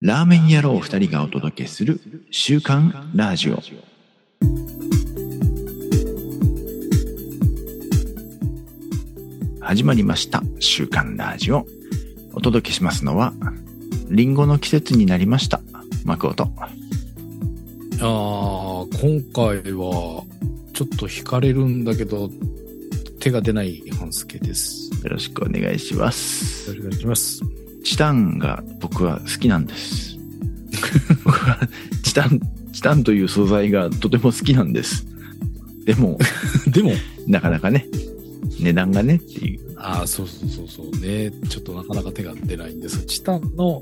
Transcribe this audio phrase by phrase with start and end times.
[0.00, 2.00] ラーメン野郎二人がお届けする
[2.30, 3.60] 週刊ラジオ。
[9.60, 10.40] 始まりました。
[10.60, 11.66] 週刊ラジオ。
[12.32, 13.32] お届けしますのは、
[14.08, 15.60] リンゴの季節になりました。
[16.04, 16.44] マクオと。
[16.44, 16.68] あ
[18.00, 18.04] あ、
[19.00, 20.22] 今回は、
[20.74, 22.30] ちょっと惹かれるんだけど、
[23.18, 24.92] 手が出ない半助です。
[25.02, 26.70] よろしくお願いします。
[26.70, 27.57] よろしくお願いします。
[27.88, 30.18] チタンが僕は好きなんです。
[31.24, 31.58] 僕は
[32.02, 32.38] チタン、
[32.70, 35.06] チタンという素材がとても好きなんです。
[35.86, 36.18] でも、
[36.68, 36.92] でも、
[37.26, 37.86] なかなかね、
[38.60, 39.60] 値段がねっていう。
[39.78, 41.32] ああ、そうそうそうそうね。
[41.48, 43.06] ちょっとなかなか手が出ないんです。
[43.06, 43.80] チタンの、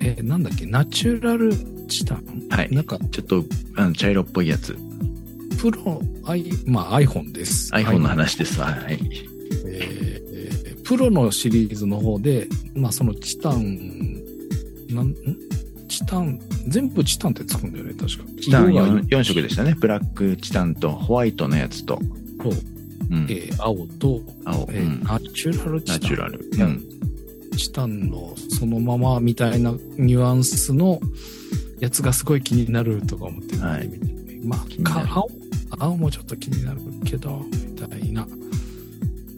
[0.00, 1.52] えーなんだっけ、ナチュラル
[1.86, 2.48] チタン？
[2.50, 2.68] はい。
[2.72, 3.44] なんか、ちょっと、
[3.76, 4.76] あの、茶色っぽいやつ。
[5.60, 7.72] プロ、I、まあ iPhone です。
[7.72, 8.72] iPhone の話ですわ。
[8.72, 8.98] はい。
[10.86, 14.22] プロのシリーズの方で、まあそのチタン、
[14.88, 15.16] なん、ん？
[15.88, 18.24] チタン、全部チタンってつくんだよね、確か。
[18.40, 19.74] チタン色が 4, 4色でしたね。
[19.78, 22.02] ブラックチタンとホワイトのやつと、と、
[23.10, 26.00] うん、えー青と、青、えうんーナチュラルチタン。
[26.00, 26.48] ナチュラル。
[26.52, 26.64] う。
[26.64, 26.84] ん。
[27.56, 31.00] チタンのそのままみたいなニュアンスの
[31.80, 33.90] やつがすごい気になるとか思って見はい
[34.44, 35.28] まあ、か青、
[35.78, 38.28] 青もちょっと気になるけど、みたいな。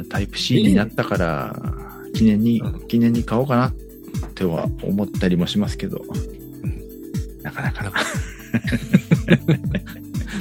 [0.09, 1.57] タイプ C になったから、
[2.15, 3.73] 記念にうん、記念に買おうかなっ
[4.35, 6.03] ては思ったりもしますけど、
[7.43, 7.93] なかなかな。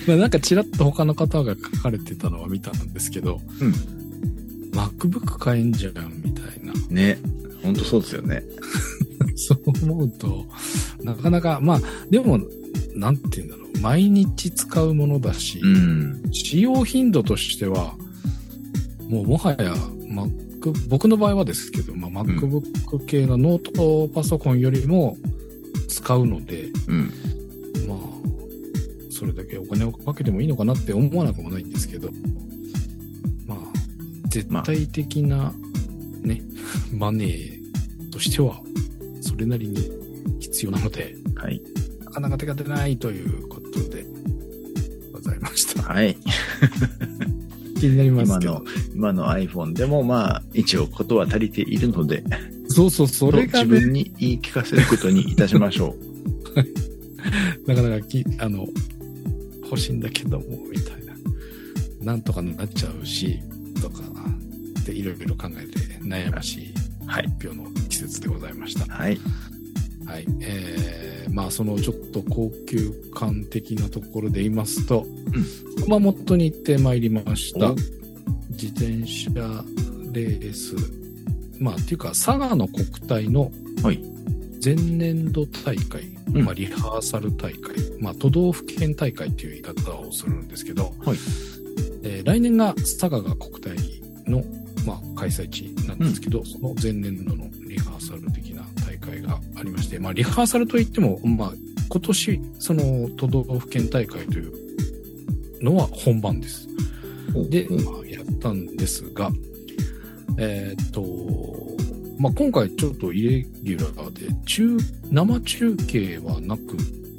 [0.07, 3.73] まあなんかちらっと他の方が書かれてたのは見たんですけど、うん。
[4.71, 6.73] MacBook 買えんじゃん、みたいな。
[6.89, 7.17] ね。
[7.63, 8.43] ほんとそうですよね。
[9.35, 10.45] そう思うと、
[11.03, 12.39] なかなか、まあ、でも、
[12.95, 16.21] なんて言うんだろう、毎日使うものだし、うん。
[16.31, 17.95] 使用頻度としては、
[19.09, 19.73] もうもはや、
[20.09, 25.17] Mac、僕の場合はですけど、まあ、MacBook 系のノートパソコンよりも
[25.87, 27.11] 使うので、うん。
[27.87, 27.97] まあ、
[29.09, 32.09] それだけお金をかけてもいいのかなって思わなくもないんですけど、
[33.45, 33.57] まあ、
[34.27, 35.53] 絶対的な、
[36.21, 36.41] ね、
[36.91, 38.61] マネーとしては、
[39.21, 39.89] それなりに
[40.39, 41.61] 必要なので、はい。
[42.03, 44.05] なかなか手が出ないということで
[45.13, 45.81] ございました。
[45.83, 46.17] はい。
[47.77, 52.23] 気になりますけど今の。、今の iPhone でもまあ、一応ことは足りているので、
[52.67, 55.95] そうそう、それがね、自分に言い聞かせることにいたしましょ
[57.65, 58.67] なかなかき、あの、
[59.63, 61.13] 欲しいんだけども、みたいな。
[62.03, 63.39] なんとかなっちゃうし、
[63.81, 64.01] とか、
[64.85, 66.73] で、いろいろ考えて悩ましい
[67.05, 68.85] 発表の季節でございました。
[68.85, 68.87] う。
[68.89, 69.19] はい。
[70.05, 70.25] はい。
[70.41, 71.06] えー、
[71.37, 75.05] まあ、そのちょっと高級感的なところで言いますと、
[75.83, 77.75] 熊本に行ってまいりましたお。
[78.49, 79.63] 自転車
[80.13, 80.75] レース。
[81.59, 83.51] まあ、っていうか、佐賀の国体の
[83.83, 84.01] はい。
[84.65, 91.17] 前年度大会、うんまあ、リハーサル大会、まあ、都道府県大会っていう言い方をするんですけど、はい
[92.01, 94.43] えー来年が佐賀が国体の、
[94.87, 98.26] まあ、開催地なんですけど、その前年度のリハーサル
[99.27, 101.53] がありまして、まあ、リハーサルといっても、まあ、
[101.89, 104.53] 今年、その都道府県大会という
[105.63, 106.67] のは本番です。
[107.49, 109.31] で、うんまあ、やったんですが、
[110.37, 111.03] えーっと、
[112.19, 114.77] まあ、今回ちょっとイレギュラーで、中、
[115.11, 116.77] 生中継はなく、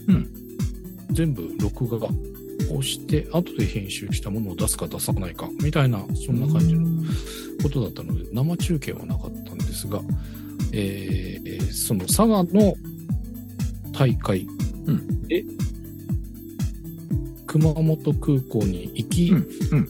[0.08, 0.28] うん
[1.10, 2.06] 全部録画
[2.72, 6.86] をして、後で編集したものを出すか出さないか、みたいな、そんな感じの
[7.62, 10.00] ことだったので、生中継はなかったんですが、
[10.72, 12.74] えーその佐賀の
[13.92, 14.46] 大会。
[14.86, 15.22] うん。
[15.28, 15.44] で、
[17.46, 19.88] 熊本空港に行き、うんうん。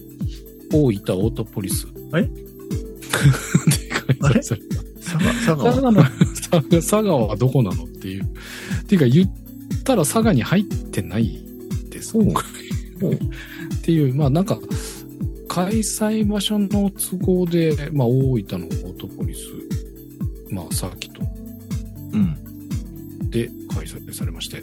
[0.73, 1.87] 大分オートポリス。
[2.17, 2.23] え？
[2.23, 3.89] で
[4.21, 4.77] 開催された。
[5.01, 5.19] 佐
[5.57, 8.25] 賀、佐賀の、佐賀佐賀はどこなのっていう。
[8.25, 8.27] っ
[8.87, 9.31] ていうか言っ
[9.85, 11.41] たら佐賀に入ってない
[11.91, 12.13] です。
[12.17, 14.59] 今回っていう、まあなんか、
[15.49, 19.41] 開催場所の都合で、まあ大分のオートポリス、
[20.51, 21.23] まあサーキット。
[22.13, 23.31] うん。
[23.31, 24.63] で開催されまして、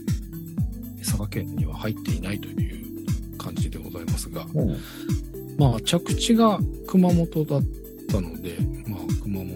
[1.00, 4.46] 佐賀県には入っていないという感じでございますが、
[5.58, 7.64] まあ着地が熊本だっ
[8.10, 9.56] たので、まあ熊本、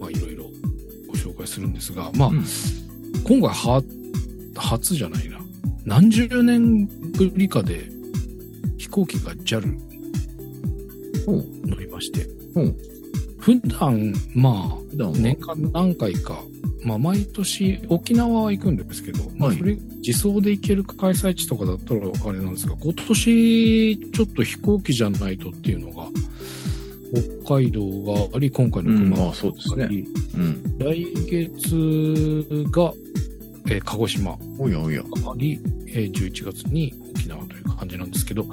[0.00, 0.44] まあいろいろ
[1.06, 2.44] ご紹介するんですが、まあ、うん。
[3.24, 3.82] 今回は、
[4.56, 5.38] 初じゃないな。
[5.84, 7.88] 何十年ぶりかで
[8.78, 9.78] 飛行機が JAL
[11.26, 12.62] 乗りまして、う。
[12.62, 12.89] ん
[13.40, 16.42] 普段、まあ、年間何回か、
[16.84, 26.06] まあ、毎年沖縄は行くんですけど、それ、自走で行ける開催地とかだったらあれなんですが、今年、ちょっと飛行機じゃないとっていうのが、
[27.44, 27.80] 北海道
[28.30, 29.88] があり、今回のうん、熊ああ、そうですね。
[30.36, 30.78] うん。
[30.78, 32.92] 来月が、
[33.68, 35.02] えー鹿児島おやおや。
[35.02, 35.58] があり、
[35.88, 38.44] えー11月に沖縄という感じなんですけど、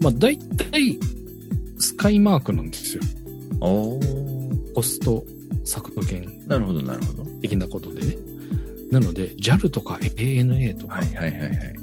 [0.00, 0.98] まあ大体、
[1.78, 3.02] スカイマークなんですよ。
[3.60, 4.74] おー。
[4.74, 5.24] コスト
[5.64, 7.24] 削減なるほど、なるほど。
[7.40, 8.16] 的なことでね。
[8.90, 11.76] なので、JAL とか ANA とか、はいはいはいはい。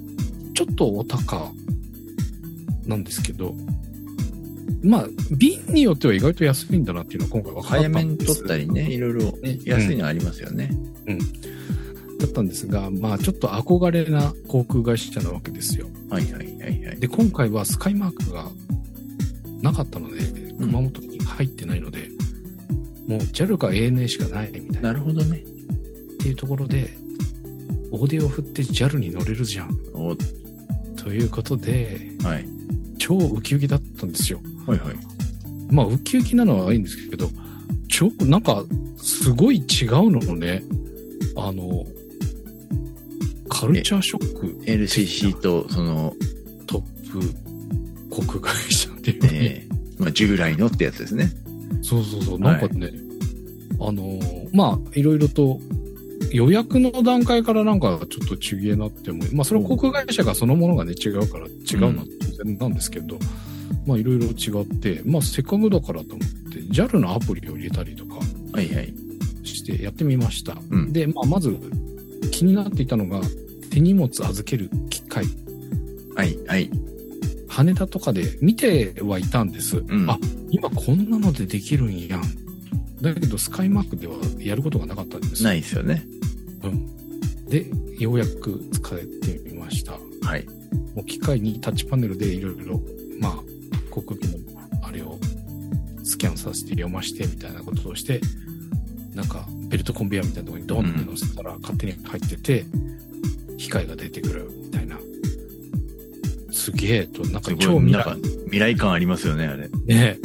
[0.54, 1.52] ちょっとお高
[2.86, 3.56] なんですけど、
[4.84, 10.70] まあ、便によっては意外と安いんだなっていうのは今回分かった早めにんです取ったりね、いろいろね安いのありますよね。
[12.20, 15.88] だったんですが、まあ、ちょっと憧れな航空会社なわけですよ。
[16.10, 17.00] はいはいはいはい。
[17.00, 18.50] で、今回はスカイマークが
[19.62, 22.10] なかったので、うん熊本に入ってないので、
[23.08, 24.90] もう JAL か ANA しかないみたいな。
[24.90, 25.38] なるほどね。
[25.38, 25.42] っ
[26.20, 26.90] ていうところで、
[27.92, 29.70] 大手を振って JAL に乗れるじゃん。
[29.94, 30.16] お
[30.96, 32.46] ということで、はい。
[32.98, 34.40] 超ウキウキだったんですよ。
[34.66, 34.96] はいはい。
[35.70, 37.30] まあ、ウキウキなのはいいんですけど、
[37.90, 38.64] 超、なんか、
[38.98, 40.64] すごい違うのもね、
[41.36, 41.86] あの、
[43.50, 46.16] カルチャーショック LCC と、その、
[46.68, 47.54] トップ
[48.10, 49.73] 航空会社っていうかね、えー、
[50.04, 51.32] まあ従来のってやつですね。
[51.82, 52.92] そうそうそう、なんかね、
[53.80, 54.20] あの、
[54.54, 55.60] まあ、いろいろと、
[56.32, 62.06] 予約の段階からなんかちょっとちげえなって思い、まあそれは航空会社がそのものがね違うから違うのは
[62.38, 63.18] 当然なんですけど、
[63.86, 68.16] まあいろいろ違って、まあせっかくだからと思って JAL のアプリを入れたりとか
[68.54, 68.94] はいはい。
[69.44, 70.58] してやってみました。
[70.72, 71.58] うんで、まあまず
[72.32, 73.22] 気になっていたのが
[73.70, 75.26] 手荷物預ける機械。
[76.16, 76.70] はいはい。
[77.54, 79.78] 羽田とかで見てはいたんです。
[79.78, 80.18] んあ、
[80.50, 82.24] 今こんなのでできるんやん。
[83.00, 85.44] だけどスカイマークではやることがなかったんです。
[85.44, 86.04] ないですよね。
[86.64, 87.46] うん。
[87.46, 87.68] で、
[88.00, 89.94] ようやく使えてみました。
[90.24, 90.48] はい。
[90.96, 92.82] もう機械にタッチパネルでいろいろ、
[93.20, 93.34] まあ、
[93.92, 94.38] 航空機の
[94.82, 95.20] あれを
[96.04, 98.20] スキャンさせて読ましてみたいなことをして、
[99.14, 102.66] なんかベルトコンベヤーみたいなところにドンって乗せたら勝手に入ってて、
[103.58, 104.98] 機械が出てくるみたいな。
[106.64, 108.16] すげえと、なんかす超未来
[108.46, 109.68] 未来感ありますよね、あれ。
[109.86, 110.18] ね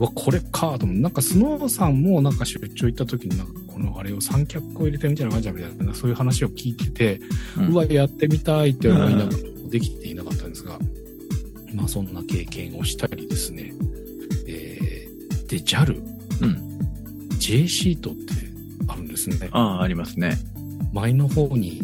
[0.00, 7.20] うわ、これかと思って、なんかスノーさんもなんか出張行った時になんかこのあれを三脚を入れてみたいな感じだみたいな、そういう話を聞いてて、
[7.56, 9.30] うんうわ、やってみたいって思いながら
[9.70, 10.76] できていなかったんですが、
[11.72, 13.72] まあそんな経験をしたりですね。
[14.48, 16.02] えー、で、JAL、
[16.42, 17.38] うん。
[17.38, 18.32] J シートって
[18.88, 19.48] あるんですね。
[19.52, 20.36] ああ、ありますね。
[20.92, 21.80] 前の方に、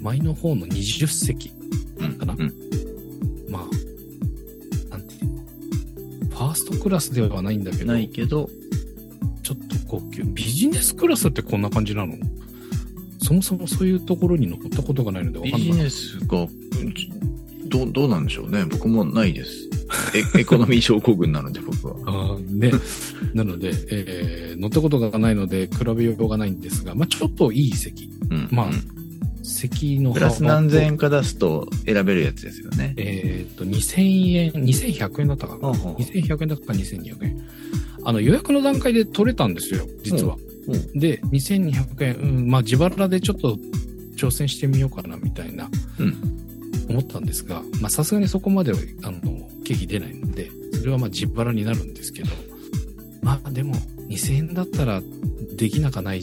[0.00, 1.50] 前の方の20席、
[1.98, 2.12] うん。
[2.14, 2.69] かなうん。
[2.69, 2.69] ま
[6.76, 8.48] トクラスではないんだけど、ないけど、
[9.42, 10.22] ちょっと高級。
[10.24, 12.14] ビジネスクラスってこんな感じなの？
[13.22, 15.72] そもそもそういうところに乗ったことがないのでわビかんない？
[15.72, 16.48] ジネスが、うん
[17.68, 18.64] どう、どうなんでしょうね。
[18.64, 19.68] 僕もないです。
[20.34, 21.94] エ エコノミー症候群なので、僕は。
[22.04, 22.72] あーね。
[23.32, 28.10] なので、えー乗ったことがないので比べようがないんですが、まあちょっといい席。
[28.30, 28.48] うん。
[28.50, 28.99] まあうん
[29.60, 31.10] 席のプラス何千円か。
[31.10, 32.94] か出すと選べるやつですよね。
[32.96, 35.60] えーっと、2000円、2100円だったかな。
[35.60, 37.48] ほうほう2100円だったか2200円。
[38.04, 40.36] あの予約の段階で取れたんですよ、実は。
[40.66, 43.58] うで、2200円、うん、まあ自腹でちょっと
[44.16, 45.68] 挑戦してみようかなみたいな、
[45.98, 46.36] うん
[46.88, 49.20] 思ったんですが、まあさすがにそこまでは、あの、
[49.64, 52.30] 経費出ないので、それはまあ自腹になるんですけど、
[53.22, 53.74] まあでも
[54.08, 55.00] 2000円だったら
[55.56, 56.22] できなかない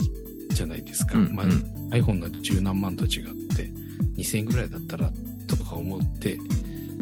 [0.50, 1.18] じゃないですか。
[1.18, 3.26] まあ、うんうん iPhone の十何万と違っ
[3.56, 3.70] て、
[4.18, 5.12] 2000円ぐらいだったら
[5.48, 6.38] とか思って、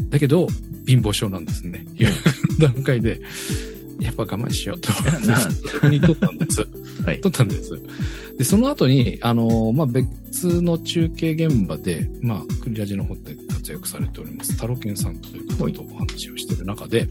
[0.09, 0.47] だけど、
[0.85, 1.85] 貧乏症なんですね。
[1.95, 2.17] 予約
[2.59, 3.21] の段階で、
[3.99, 4.91] やっぱ我慢しようと
[5.87, 6.67] に取ったんです。
[7.05, 7.21] はい。
[7.21, 7.71] 撮ったんです。
[8.37, 17.07] で、その後に、あのまあ、別の中継現場で、まあ、クリラジの方で活躍されております、タロケンさんという方とお話をしている中で、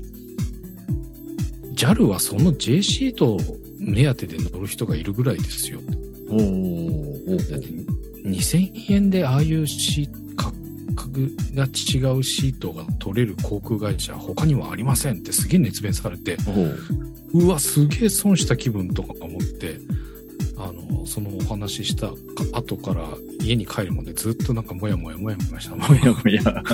[1.74, 3.40] JAL はその J シートを
[3.78, 5.80] 目当てで乗る人がいるぐらいですよ。
[6.28, 6.83] おー
[7.26, 7.66] だって、
[8.24, 10.52] 2000円でああいうシ価
[10.96, 17.04] 格が違うシートが取れる航空会社他にはありませんってすげえ熱弁されて、おー
[17.34, 19.78] うわ、すげえ損した気分とか思って、
[20.56, 22.14] あの、そのお話ししたか
[22.52, 23.08] 後から
[23.40, 25.74] 家に帰るまでずっとなんかもやもやもやもやした。
[25.74, 26.64] も やいやいや。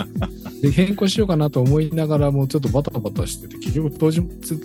[0.60, 4.20] で、変更しようかなと思いながらもちょっとバタバタしてて、結局当日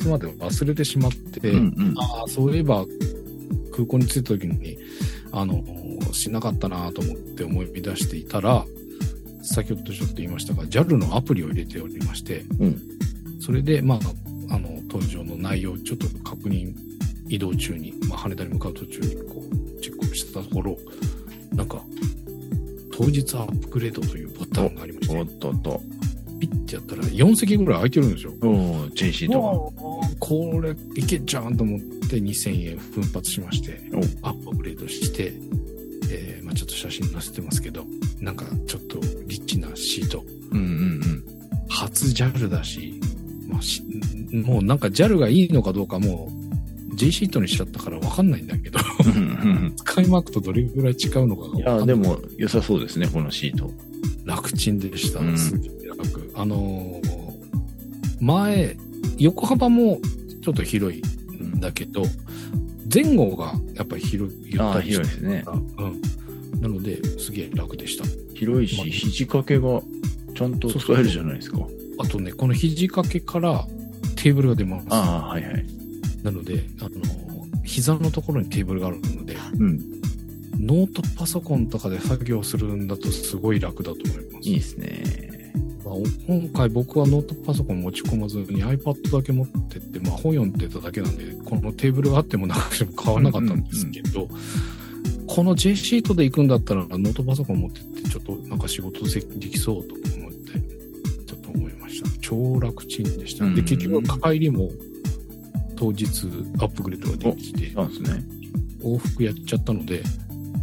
[0.08, 1.94] まで忘れてしまって、うんうん。
[1.98, 2.86] ああ、そういえば
[3.72, 4.78] 空港に着いた時に、
[5.36, 5.64] あの、
[6.14, 8.66] しなかったなと思って思い出していたら、
[9.44, 12.82] 先ほどちょっと言いましたが、JAL のアプリを入れておりまして、うん
[13.42, 14.00] それで、ま
[14.50, 16.74] あ、あの、搭乗の内容をちょっと確認、
[17.28, 19.44] 移動中に、まあ、羽田に向かう途中にこ
[19.78, 20.76] う、チェックをしたところ、
[21.54, 21.80] なんか、
[22.92, 25.82] 当日アップグレードというボタンがありましておっ、とっと。
[26.48, 28.34] ピッてやったら4席ぐらい空いてるんですよ。
[28.42, 29.74] おー、JC とも
[30.12, 33.80] うこれいけんじゃんと思って2000円奮発しまして、
[34.22, 35.34] アップグレードして、
[36.12, 37.86] えーまあ、ちょっと写真載せてますけど、
[38.20, 40.24] なんかちょっとリッチなシート。
[40.52, 41.24] うんうん
[41.68, 43.00] 初 JAL だし、
[43.48, 43.82] まあし、
[44.32, 46.30] もうなんか JAL がいいのかどうかも
[46.92, 49.24] う J シートにしちゃったからわかんないんだけど、うんうんう
[49.68, 49.74] ん。
[49.76, 53.72] スカイマークとどれぐらい違うのかがいや、わかんないでも良さそうですね、このシート。
[54.26, 55.20] 楽ちんでした。
[55.20, 55.38] うん。
[56.36, 57.16] あのー
[58.22, 58.78] 前、
[59.18, 60.00] 横幅も
[60.42, 61.02] ちょっと広い
[61.44, 62.04] んだけど、
[62.94, 65.44] 前後がやっぱり広い、あー広いですね
[65.78, 66.62] うん。
[66.62, 68.06] なので、すげえ楽でした。
[68.34, 69.82] 広いし、まあ肘掛けが
[70.36, 71.60] ちゃんと使えるじゃないですか。
[72.00, 73.68] あとね、この肘掛けから
[74.16, 74.88] テーブルが出ます。
[74.90, 75.66] ああ、はいはい。
[76.24, 77.26] なので、あのー
[77.64, 79.80] 膝のところにテーブルがあるので、うん。
[80.60, 84.48] ノートパソコンとかで作業するんだとすごい楽だと思います。
[84.50, 85.35] いいですね。
[85.84, 85.96] まあ、
[86.28, 94.28] 今回僕はノートパソコン持ち込まずに iPad だけ持ってって、まあ本読んでただけなんで、このテーブルがあってもなくても買わなかったんですけど、
[95.28, 99.10] この J シートで行くんだったらノートパソコン持ってってちょっとなんか仕事で
[99.48, 100.60] きそうと思って、
[101.26, 102.10] ちょっと思いました。
[102.22, 103.46] 超楽ちんでした。
[103.46, 104.70] で、うん結局帰りも
[105.76, 106.06] 当日
[106.60, 108.24] アップグレードができて、そうですね。
[108.82, 110.04] 往復やっちゃったので、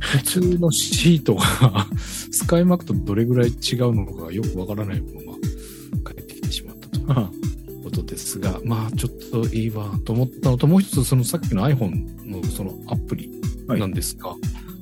[0.00, 1.86] 普通のシートが
[2.30, 5.38] スカイマークとどれぐらい違うのかがよくわからないまま
[6.10, 6.98] 帰ってきてしまったと。
[6.98, 7.02] い
[7.80, 13.30] うことですが、まあちょっといいわと思ったのと、もう一つそのさっきの iPhone のそのアプリ
[13.68, 14.34] なんですが、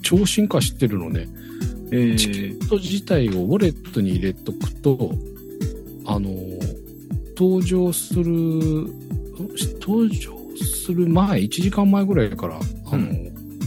[0.02, 1.28] 超進化してるのね、
[1.92, 5.12] えチケー、ット自体をウォレットに入れとくと、
[6.06, 6.30] あの、
[7.36, 8.24] 登場する、
[9.80, 13.14] 登場する前、1時間前ぐらいから、あの、う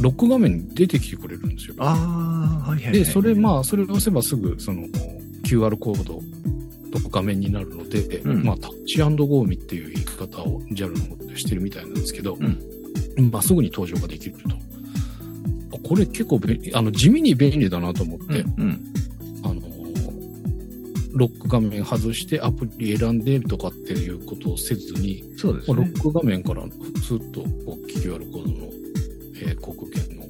[0.03, 1.75] ロック画面に出てきてくれるんですよ。
[1.79, 2.93] ああ、はいはい、はい。
[2.93, 4.83] で、それ、まあ、それを押せばすぐ、その、
[5.43, 6.21] QR コード
[6.99, 14.49] と画面になるので、うんまあ、タッチゴーミっていう言い方を JAL の方でしてるみたいなんですけど、うんまあ、すぐに登場ができると。
[14.49, 16.39] あこれ結構
[16.73, 18.93] あの、地味に便利だなと思って、うん、うん。
[19.43, 19.61] あの、
[21.13, 25.77] ロック画面外してアプリ選んでとかっていうことをせずに、そうですね。
[25.77, 26.63] まあロック画面から
[27.01, 28.82] スッとこう QR コードの、
[29.43, 30.23] えー航空券の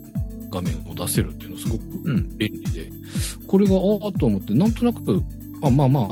[0.50, 2.38] 画面を出せるっていうのすごくうん。
[2.38, 2.92] 便利で、
[3.48, 5.22] これがああと思って、なんとなく、
[5.64, 6.08] あまあまあ、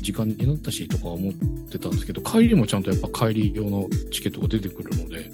[0.00, 1.32] 時間になったしとか思っ
[1.70, 5.30] てたんですけど、帰りもちゃんとやっぱ帰り用のチケットが出てくるので、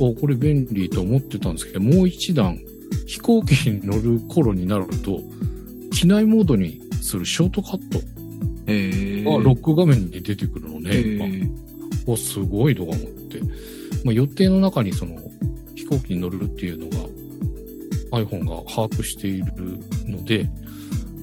[0.00, 2.58] おこれ便利と思ってたんですけど、もう一段、
[3.06, 5.20] 飛行機に乗る頃になると、
[5.92, 8.00] 機内モードにするショートカット
[8.70, 11.50] えー、がロック画面に出てくるのえで、ー、
[12.06, 13.40] お、すごいとか思って、
[14.04, 15.27] まあ、予定の中にその飛
[15.88, 17.08] 行機に乗るっていうのが
[18.10, 20.48] iPhone が把握しているので、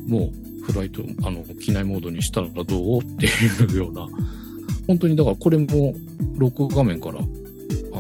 [0.08, 2.64] もうフライト、あの、機内モードにしたらどう
[3.00, 4.08] っていうような、
[4.88, 5.94] 本当にだからこれも
[6.38, 7.22] ロック画面から、あ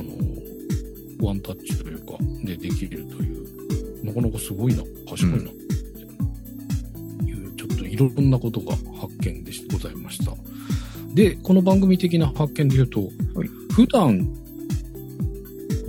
[0.01, 5.41] の、ワンタッチというか、でできるという、なかなかすごいな、賢いな、い
[7.31, 10.31] う、ちょっといろんなことが発見でございました。
[11.13, 13.01] で、この番組的な発見で言うと、
[13.33, 14.25] はい普段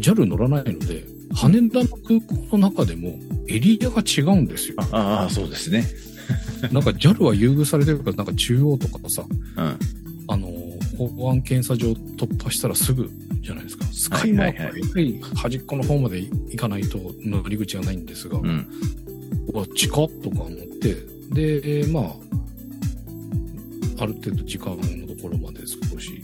[0.07, 4.77] JAL 乗らないので、羽田の空港の中でもエリアが違うんですよ。
[4.93, 5.85] ああ、そうですね。
[6.73, 9.77] なんか JAL は優遇されてるから、なんか中央とかさ、うん。
[10.29, 10.49] あの、
[10.97, 13.11] 保安検査場突破したらすぐ
[13.41, 13.85] じゃないですか。
[13.87, 18.67] スカイマークはやっぱり端っこの方まで行かないと乗り口がないんですが、うん。
[19.49, 20.97] うわ、近っとか思って、
[21.33, 22.17] で、まあ、
[23.99, 26.16] ある程度時間のところまで少し、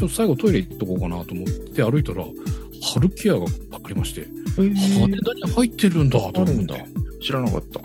[0.00, 4.26] ちょっと最後トイレ行っとこうかなと思って歩いたら、ハルキアがありまして、
[4.58, 6.76] え羽田に入ってるんだと思ってあるんだ。
[7.20, 7.80] 知らなかった。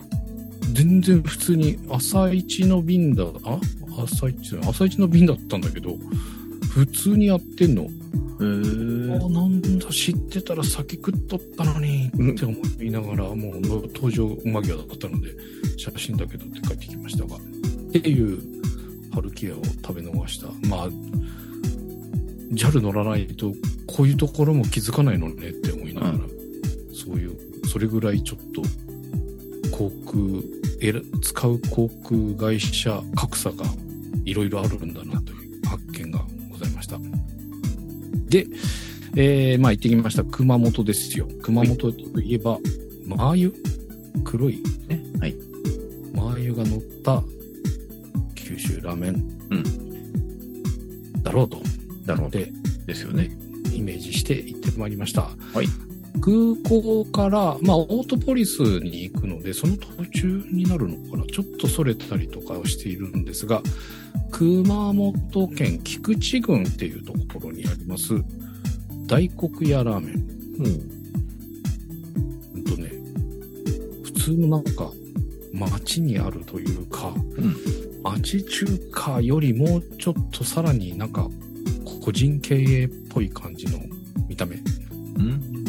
[0.72, 3.60] 全然普通に朝一の便だ、あ？
[4.02, 5.98] 朝一朝一の便だったんだけど、
[6.72, 7.82] 普通にやってんの。
[7.82, 7.90] へえ
[9.14, 13.60] あ、なんだ、知ってたら先食っとったのに、って思いながら、もう
[13.94, 15.34] 登場間際だったので、
[15.76, 17.40] 写真だけ撮って帰ってきましたが、っ
[17.92, 18.38] ていう、
[19.12, 20.48] 春キアを食べ逃した。
[20.66, 20.88] まあ、
[22.52, 23.52] JAL 乗らないと、
[23.86, 26.20] こういうところも気づかないのねって思いながら、う
[26.94, 27.36] そういう、
[27.66, 28.62] それぐらいちょっと、
[29.76, 30.16] 航空、
[31.20, 33.64] 使う航空会社格差が
[34.24, 36.98] いろいろあるんだなという発見がございました。
[38.28, 38.46] で、
[39.16, 40.24] えー、まあ行ってきました。
[40.24, 41.28] 熊本ですよ。
[41.42, 42.58] 熊本といえば、
[43.06, 43.52] マー油？
[44.24, 44.62] 黒い？
[44.88, 45.02] ね。
[45.20, 45.34] はい。
[46.14, 47.22] マー油が乗った
[48.34, 49.14] 九州ラーメン。
[49.50, 51.22] うと。
[51.22, 51.60] だろうと
[52.30, 52.52] で、
[52.86, 53.30] ですよね。
[53.72, 55.22] イメージして行ってまいりました。
[55.22, 55.66] はい。
[56.20, 63.62] 空港から、まあ、オートポリスに行くので、その途中になるのかなちょっとそれたりとかをしているんですが、
[64.30, 68.14] 熊本県菊池郡っていうところにあります、
[69.06, 70.14] 大黒屋ラーメン。
[72.54, 72.90] うんとね、
[74.04, 74.90] 普通のなんか、
[75.52, 77.56] 町にあるというか、うん。
[78.02, 81.28] 町中華よりもちょっとさらになんか、
[82.06, 83.80] 個人経営っぽい感じの
[84.28, 84.58] 見た目う
[85.18, 85.64] ん。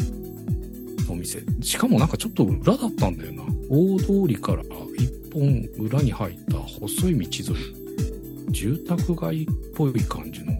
[1.04, 1.42] のお店。
[1.60, 3.42] しかもなんかちょっと裏だったんだよな。
[3.68, 4.62] 大通りから
[4.96, 8.52] 一本裏に入った細い道沿い。
[8.52, 10.52] 住宅街っぽい感じの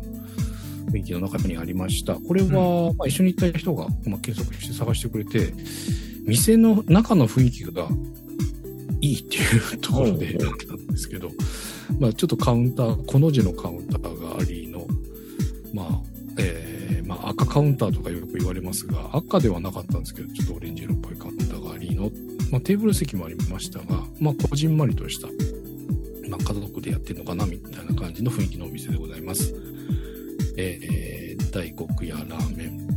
[0.91, 2.17] 雰囲気の中にありました。
[2.17, 5.53] これは、まあ、一緒に行った人が、まあ、検索して探してくれて、
[6.25, 7.87] 店の中の雰囲気が
[9.01, 11.31] いいっていうところでおう選んだんですけど、
[12.01, 14.18] まあちょっとカウンター、この字のカウンター
[17.39, 22.11] 赤カウンターとかよく言われますが、赤ではなかったんですけど、ちょっとオレンジ色っぽいカウンターがありの、
[22.51, 25.29] まあテーブル席もありましたが、まあこじんまりとした、
[26.29, 29.55] まあ家族でやってるのかなみたいな感じの雰囲気のお店でございます。
[30.57, 32.89] えー、大黒屋ラーメン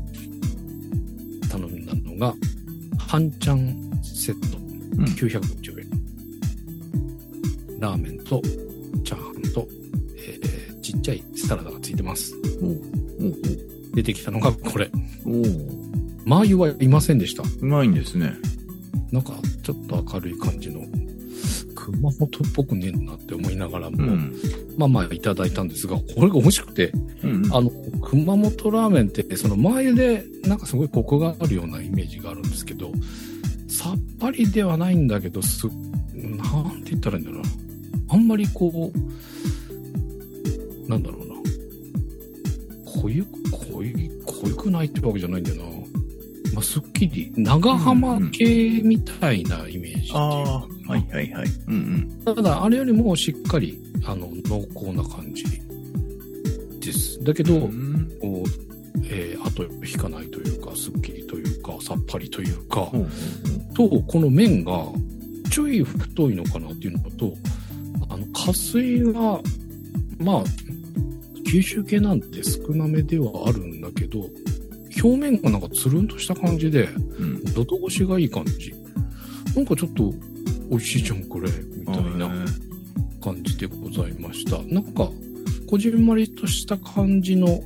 [1.48, 2.34] 頼んだのが、
[2.98, 5.06] 半ちゃんセットうん。
[5.06, 5.90] 950円。
[7.80, 8.42] ラーメンと
[9.04, 9.68] チャーハンと、
[10.18, 12.34] えーちっちゃいサラダがついてます。
[12.62, 12.82] おう
[13.94, 14.90] 出てきたのがこれ。
[15.26, 15.46] おうおう
[16.26, 17.44] マー油はいませんでした。
[17.44, 18.34] うまいんですね。
[19.12, 19.34] なんか
[19.64, 20.82] ちょっと明るい感じの、
[21.76, 24.36] 熊本っぽくねえなって思いながらも、うん。
[24.78, 26.92] まあまあいただいたんですが、これが美味しくて、
[27.24, 27.46] うん。
[27.52, 27.72] あの、
[28.02, 32.92] 熊本ラーメンって、その前で、なんかすごいコクがあるようなイメージがあるんですけど、
[33.68, 37.50] さっぱりではないんだけど、す、なんて言ったらいいんだろうな。
[38.10, 41.21] あんまりこう、なんだろう
[44.82, 45.64] ないってわけじゃないんだよな。
[46.54, 51.48] まあ、すっきり、長浜系みたいなイメージっていうかなああ、はいはいはい。
[51.68, 55.46] うんただ、あれよりもしっかり、あの、濃厚な感じ
[56.80, 57.24] です。
[57.24, 57.62] だけど、うん。
[57.62, 58.20] うん。
[58.20, 58.50] こう、
[59.06, 63.08] えー、後引かないというか、すっきりというか、さっぱりというか、ほう
[63.74, 64.88] と、この麺が、
[65.50, 67.34] ちょい太いのかなっていうのと、
[68.10, 69.40] あの、加水が、
[70.20, 70.44] まあ、
[71.52, 73.71] 九州系なんて少なめではあるん
[75.04, 77.42] 表面がなんかつるんとした感じで、うん。
[77.56, 78.74] 喉越しがいい感じ。
[79.56, 80.12] なんかちょっと、
[80.70, 82.46] 美味しいじゃん、これ、みたいな。
[83.22, 84.58] 感じでございました。
[84.64, 85.10] なんか、
[85.70, 87.62] こじんまりとした感じの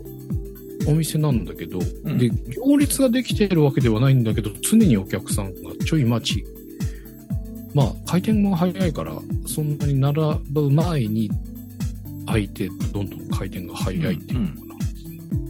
[0.87, 6.45] お店なんだけど、うんで、行列ができているわけではないんだけど、常にお客さんがちょい待ち。
[7.73, 10.21] まあ、回転も早いから、そんなに並
[10.51, 11.31] ぶ前に
[12.27, 14.64] 開いて、どんどん回転が早いっていうのかな、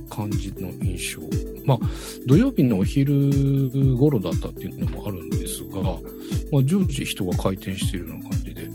[0.10, 1.22] 感じの印象。
[1.66, 1.80] まあ、
[2.28, 8.70] 土曜日のお昼頃だったっていうのもあるんですが、まあ、常時人が回転しているような感じで、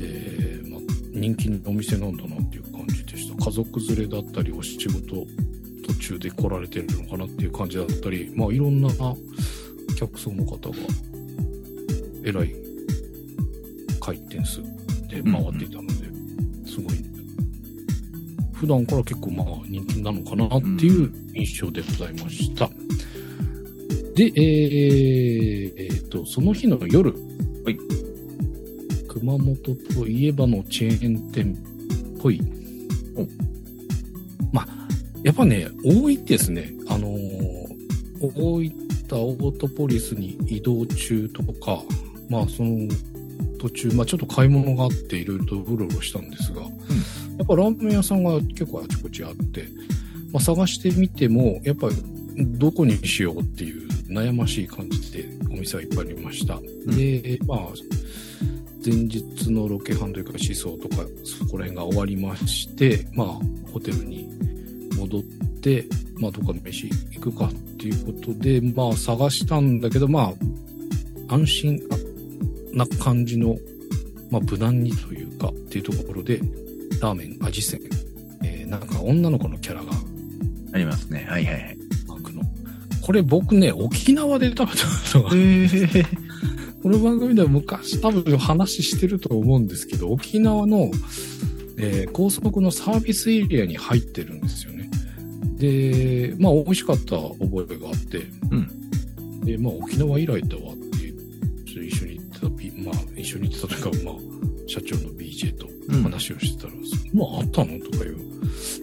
[0.00, 0.80] えーまあ、
[1.12, 3.44] 人気のお店なんだなっていう感じでした。
[3.44, 5.26] 家族連れだったり、お仕事
[5.86, 8.88] 途中で来られてるのかなっていう感じだったり、まあ、いろんな
[9.98, 10.76] 客層の方が、
[12.24, 12.54] えらい
[14.00, 14.62] 回転数
[15.08, 15.94] で回っていたので、
[16.70, 17.11] すごい、
[18.62, 22.68] 普段から結構まあ人気なのかなっていう印象でございました。
[24.14, 27.12] で、えーえーと、その日の夜、
[27.64, 27.78] はい
[29.08, 29.56] 熊本
[29.94, 32.40] といえばのチェーン店っぽい
[33.16, 33.26] お。
[34.54, 34.68] まあ、
[35.24, 36.72] やっぱね、多いですね。
[36.86, 37.72] あのー
[38.20, 38.72] 大分
[39.10, 41.82] オートポリスに移動中とか、
[42.30, 42.88] まあその
[43.58, 46.62] 途中、まあちょっと買い物があっていろいろとうろうろしたんですが、
[47.38, 49.66] やっぱラーメン屋さんが結構あちこちあって、
[50.32, 51.96] まあ探してみても、やっぱり
[52.36, 56.58] どこにしようっていう悩ましい感じでお店はいっぱいありました。
[56.58, 57.58] んで、まあ、
[58.84, 63.26] 前日のロケハンというか思想とか、そこら辺が終わりまして、まあ、
[63.72, 64.28] ホテルに
[64.96, 65.22] 戻っ
[65.60, 70.32] て、まあ、どっか飯行くかっていうことで、まあ、探したんだけど、ま
[71.28, 71.80] あ、安心
[72.72, 73.56] な感じの、
[74.30, 76.40] まあ、無難にというか、っていうところで、
[77.02, 77.80] ラーメン味仙、
[78.44, 79.90] えーなんか女の子のキャラが
[80.72, 81.26] ありますね。
[81.28, 81.78] はいはいはい。
[83.02, 84.74] これ僕ね、沖縄で食べたこ
[85.12, 85.68] とが、へえ。
[86.80, 90.92] この番組では昔多分話してると思うんですけど、沖縄の、
[91.76, 94.88] えー高速のサービスエリアに入ってるんですよね。
[95.56, 98.18] で、まあ美味しかった覚えがあって、
[98.52, 99.40] うん。
[99.40, 101.12] で、まあ沖縄以来だわって
[101.68, 104.14] 一緒に行ってた、まあ一緒に行ってたというか、まあ
[104.68, 106.74] 社長の BJ とうん話をしてたら、
[107.12, 107.78] まああったの？
[107.78, 108.16] とかいう。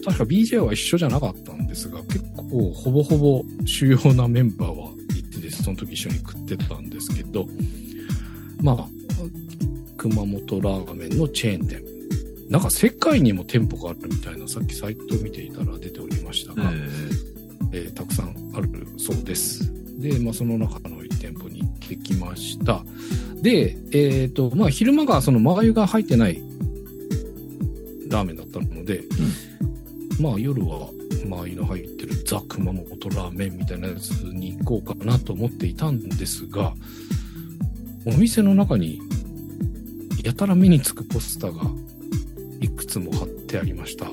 [0.03, 7.47] 確か BJ は一緒じゃなかったんですが、結構ほぼほぼ主要なメンバーは行ってですその時一緒に食ってたんですけど、
[8.61, 8.87] まあ、
[9.97, 11.83] 熊本ラーメンのチェーン店。
[12.49, 19.71] なんか世界にも店舗があるみたいな、さっきサイトを見ていたら出ておりましたが、えーたくさんあるそうです。
[19.99, 22.83] で、まあ、その中の1店舗に行ってきました。
[23.41, 26.41] で、えっ、と、まあ、昼間がそのマー油が入ってない
[28.09, 29.03] ラーメンだったので、
[30.19, 30.89] まあ、夜は
[31.27, 36.73] マー油の入ってるザ・熊本ラーメンみたいなやつに行こうかなと思っていたんですが、
[38.05, 38.99] お店の中に
[40.23, 41.63] やたら目につくポスターが
[42.61, 44.05] いくつも貼ってありました。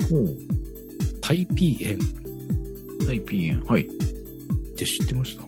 [1.21, 1.99] タイピー園
[3.05, 3.61] タイピー園。
[3.65, 3.81] はい。
[3.83, 3.89] っ
[4.77, 5.43] て知ってました？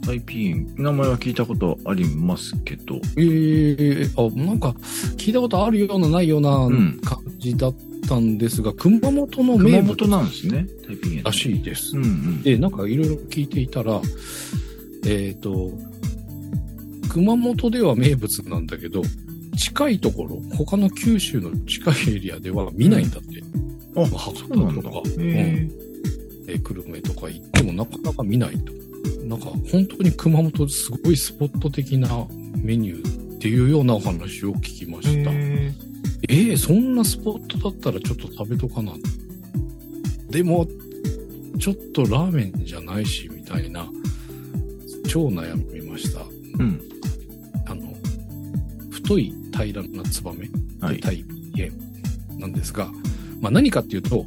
[0.00, 0.74] タイピー園。
[0.76, 2.96] 名前は聞いたことありますけど。
[3.16, 4.70] ええあ、なんか、
[5.16, 7.74] 聞いたことあるような、ないようなうん感じだっ
[8.08, 10.66] たんですが、熊本の名物熊本なんですね。
[10.86, 11.22] タイピー園。
[11.22, 11.96] らしいです。
[11.96, 12.42] うんうん。
[12.42, 14.00] で、なんかいろいろ聞いていたら、
[15.06, 15.70] えっ、と、
[17.08, 19.02] 熊本では名物なんだけど、
[19.56, 23.42] 近いところ、他の九州の近いエリアでは見ないんだって。
[23.94, 24.82] うなんだ。
[24.82, 25.68] 多とか、へえ。
[26.48, 28.72] えー久留米とか行ってもなかなか見ないと。
[29.24, 32.08] なんか本当に熊本すごいスポット的な
[32.62, 35.30] メニューっていうようなお話を聞きました。
[35.30, 35.72] へ
[36.28, 38.92] えー、そんなスポットだったらちょっと食べとかな。
[40.30, 40.66] でも、
[41.58, 43.88] ちょっとラーメンじゃないし、みたいな、
[45.08, 46.20] 超悩みました。
[46.58, 46.80] うん。
[47.66, 47.94] あの、
[48.90, 50.48] 太い平らなツバメ、
[50.80, 51.00] はい。
[51.00, 51.72] タイピエ
[52.38, 52.90] なんですが、
[53.40, 54.26] まあ何かっていうと、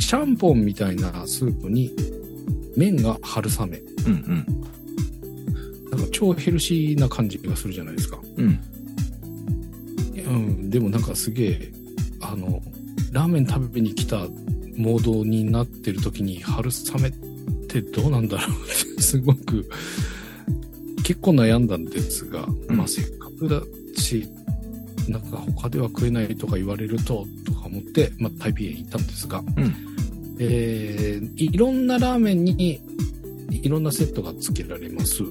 [0.00, 1.90] ちゃんぽんみたいなスープに
[2.76, 3.78] 麺が春雨。
[3.78, 4.46] うんうん。
[5.90, 8.18] なんか超ヘルシーな感じがするじゃないですか。
[8.36, 8.60] うん。
[10.14, 11.72] うん、でもなんかすげえ、
[12.20, 12.62] あの、
[13.12, 14.26] ラーメン食べに来た
[14.76, 17.12] モードになってる時に春雨っ
[17.68, 19.68] てどうなんだろうって すごく
[21.02, 23.62] 結構悩んだんですが、うんまあせっかくだ
[24.00, 24.26] し、
[25.08, 29.91] なんか他では食えないとか言われると、とか思って、まあタイピーへ行ったんですが、うん
[30.42, 32.80] えーいろんなラーメンに
[33.50, 35.22] いろんなセットが付けられます。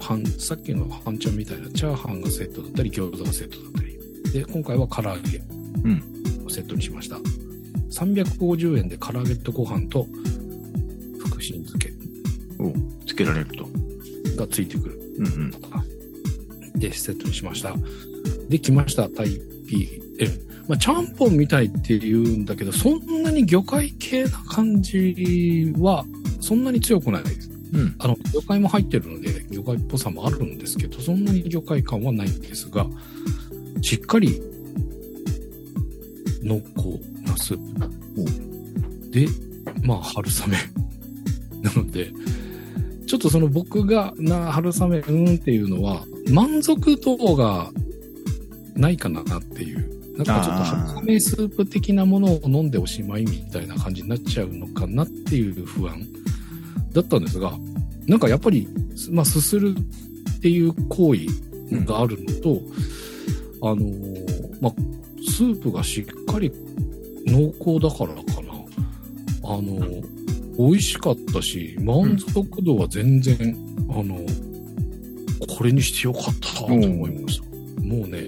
[0.00, 4.32] 半さっきの半ちゃんみたいなチャーハンがセットだったり、餃子がセットだったり。
[4.32, 5.38] で、今回は唐揚げ
[5.84, 7.16] うんをセットにしました。
[7.90, 10.06] 350円で唐揚げとご飯と
[11.18, 11.92] 福神漬け
[12.58, 12.72] お
[13.06, 13.68] つけられると。
[14.38, 15.00] がついてくる。
[15.18, 15.28] うんう
[16.76, 16.78] ん。
[16.78, 17.74] で、セットにしました。
[18.48, 19.08] で、来ました。
[19.08, 20.47] タイピー。
[20.68, 26.04] え、まあ、ちゃんぽんみたいって言うんだけど、そんなに魚介系な感じは、
[26.40, 27.50] そんなに強くないです。
[27.72, 27.94] うん。
[27.98, 32.86] あの、魚介も入ってるので、魚介っぽさもあるんですけど、そんなに魚介感はないんですが、
[33.82, 34.40] しっかり、
[36.42, 39.10] 濃厚なスープ。
[39.10, 39.26] で、
[39.82, 40.56] まあ、春雨。
[41.62, 42.12] なので、
[43.06, 47.72] ちょっとその僕が、な、春雨、うーんっていうのは、満足度が
[48.76, 49.97] ないかなっていう。
[50.18, 56.04] なんかちょっと春雨スープ的なものを飲んでおしまいみたいな感じになっちゃうのかなっていう不安
[56.92, 57.52] だったんですが、
[58.06, 58.66] なんかやっぱり、
[59.10, 59.76] まあ、すする
[60.36, 61.26] っていう行為
[61.84, 62.60] があるのと、
[63.62, 64.72] あのーまあ、
[65.30, 66.50] スープがしっかり
[67.26, 68.54] 濃厚だからかな。
[69.44, 70.18] あのー
[70.58, 73.56] 美味しかったし、満足度は全然、
[73.90, 74.18] あの
[75.46, 77.46] これにしてよかったと思いました。
[77.80, 78.26] もうね、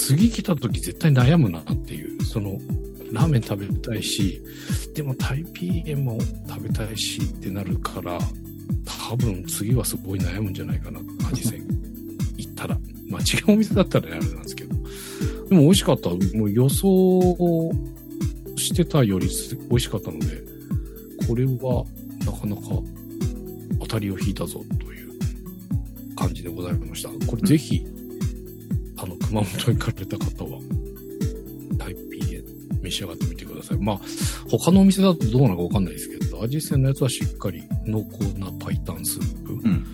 [0.00, 2.58] 次来た時絶対悩むなっていう、その、
[3.12, 4.40] ラーメン食べたいし、
[4.94, 8.18] でもタイピーエンも食べたいしってなるから、
[9.08, 11.62] 多分次はすごい悩むんじゃないかな、味仙
[12.36, 12.78] 行ったら。
[13.08, 14.74] まあ違うお店だったらね、あれなんですけど。
[15.48, 16.10] でも美味しかった。
[16.10, 17.72] もう予想
[18.56, 19.28] してたより
[19.68, 20.42] 美味しかったので、
[21.28, 21.84] これは
[22.24, 22.62] なかなか
[23.80, 25.10] 当たりを引いたぞという
[26.16, 27.08] 感じでございました。
[27.26, 27.99] これぜひ、あの、
[29.30, 30.60] 熊本に行かれた方は、
[31.78, 32.44] タイピーへ
[32.82, 33.78] 召し上がってみてください。
[33.78, 34.00] まあ、
[34.50, 39.84] 他のお店だとどうなのかわかんないですけど、味仙のやつはしっかり濃厚なパイタンスープうん。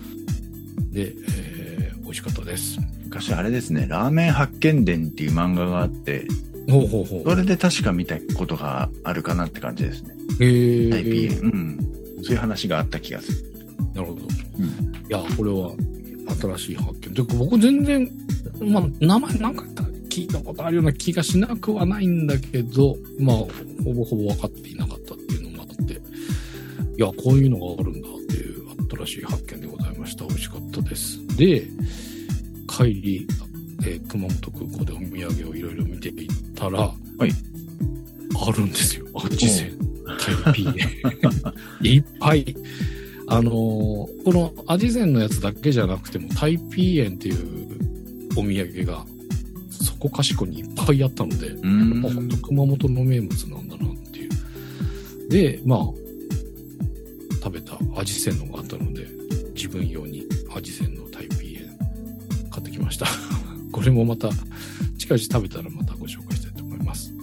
[0.91, 2.79] で、えー、美味しかったです。
[3.03, 6.27] 昔あれですね、ラーメン発見伝っていう漫画があって、
[6.69, 7.23] ほうほうほう。
[7.23, 10.15] それで確か見たことがあるかなって感じですね。
[10.39, 11.39] えー、タイピー園。
[11.41, 11.79] うん。
[12.23, 13.37] そういう話があった気がする。
[13.93, 14.21] なるほど。
[14.59, 14.65] うん。
[14.65, 14.69] い
[15.09, 15.71] や、これは
[16.57, 17.13] 新しい発見。
[17.13, 18.11] で、僕全然、
[18.59, 19.63] まあ、名前なんか
[20.09, 25.97] 聞いたことあるような気がしなくはないんだけど、まあ、ほぼほぼ分かっていなかったっていうのもあって、い
[26.97, 28.65] や、こういうのがあるんだっていう
[29.05, 30.25] 新しい発見でございました。
[30.25, 31.19] 美味しかったです。
[31.37, 31.67] で、
[32.67, 33.27] 帰り、
[33.83, 37.29] えー熊本空港でお土産をいろいろ見ていったら、はい
[38.39, 39.05] あるんですよ。
[39.13, 39.71] 味仙、
[40.43, 40.81] タイピーで。
[41.89, 42.55] いっぱい
[43.27, 47.67] あのーこのアジゼンのやつだけじゃなくても、タイピー園っていう
[48.37, 49.05] お土産が、
[49.71, 55.29] そこかしこにいっぱいあったので、うーんまあ、本当熊本の名物なんだなっていう。
[55.29, 55.79] で、まあ、
[57.43, 59.07] 食べたアジセンのがあったので、
[59.55, 60.23] 自分用に
[60.55, 61.77] アジセンのタイピー園
[62.51, 63.07] 買ってきました。
[63.71, 64.29] これもまた、
[64.97, 67.13] 近々食べたらまたご紹介したいと思います。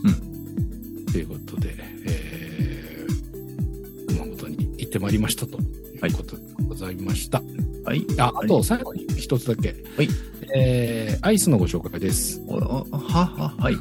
[1.09, 1.75] うということで、
[2.07, 7.41] えー、熊本に行ってまいりましたということでございました。
[7.85, 8.05] はい。
[8.19, 9.77] あ、あと最後に一つだけ。
[9.97, 10.09] はい。
[10.57, 12.41] えー、アイスのご紹介です。
[12.47, 13.77] おあは、は、はい。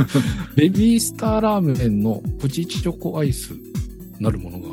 [0.54, 3.54] ベビースターラーメンのプチチョコアイス
[4.18, 4.68] なるものが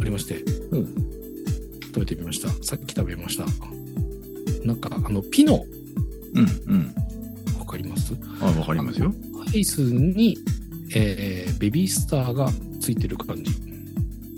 [0.00, 0.94] ありまして、うん
[1.94, 2.48] 食べてみました。
[2.62, 3.44] さっき食べました。
[4.64, 5.66] なんか、あの、ピノ、
[6.34, 6.94] うん、うん。
[7.58, 8.14] わかります？
[8.40, 9.14] あ、わかりますよ。
[9.46, 10.38] アイスに、
[10.94, 12.50] えー、ベビースターが
[12.80, 13.52] ついてる感じ。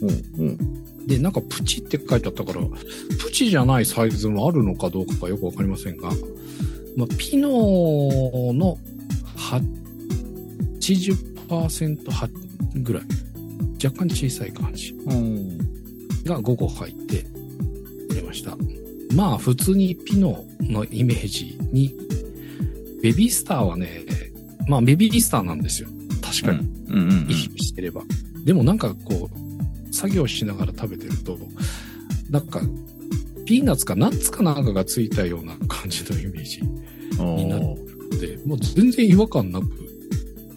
[0.03, 1.07] うん、うん。
[1.07, 2.61] で、なんかプチって書いてあったから、
[3.21, 6.11] プチじゃないサイズもあるのかどうかがよくわかりませんが、
[6.97, 7.49] まあ、ピノ
[8.53, 8.79] の
[11.49, 12.29] 80%は
[12.77, 13.03] ぐらい、
[13.85, 15.59] 若干小さい感じうん。
[16.25, 17.25] が5個入って
[18.09, 18.57] くれました。
[19.15, 21.95] まあ、普通にピノのイメージに、
[23.03, 24.05] ベビースターはね、
[24.69, 25.89] まあ、ベビースターなんですよ。
[26.23, 26.59] 確かに。
[26.89, 27.35] うん、うん、うん意。
[27.35, 28.03] 識してれば。
[28.45, 31.39] でもなんかこう、作業しながら食べてると、
[32.31, 32.61] なんか、
[33.45, 36.84] ピーナッツかナッツかなんかがついたような感じのイメージお
[37.19, 39.67] になーで、もう全然違和感なく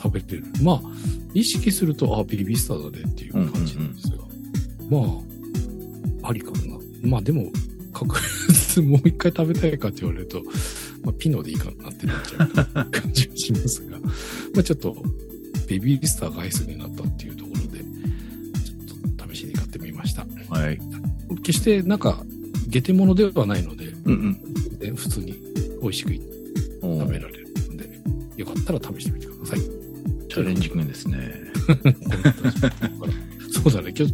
[0.01, 0.43] 食べてる。
[0.61, 0.81] まあ、
[1.33, 4.17] 意識すると、あ、ベビースターだねっていう感じなんですが。
[4.89, 4.99] ま
[6.23, 6.79] あ、ありかもな。
[7.03, 7.51] まあでも、
[7.93, 8.15] 確
[8.49, 10.41] 実もう一回食べたいかって言われると、
[11.03, 13.97] まあ、ピノでいいかなってなっちゃう感じがしますが、
[14.53, 14.95] まあちょっと、
[15.67, 20.25] ベビースターがアイスになったっていうところで、ちょっと試しに買ってみました。
[20.49, 20.79] はい。
[21.43, 22.23] 決してなんか、
[22.69, 24.77] 下手物ではないので、うん、うん。
[24.79, 25.33] で普通に
[25.81, 26.36] 美味しくおー
[26.99, 27.89] 食べられるので、
[28.37, 29.59] よかったら試してみてください。
[30.29, 31.17] チャレンジ君ですね。
[33.51, 34.13] そうだね、今日、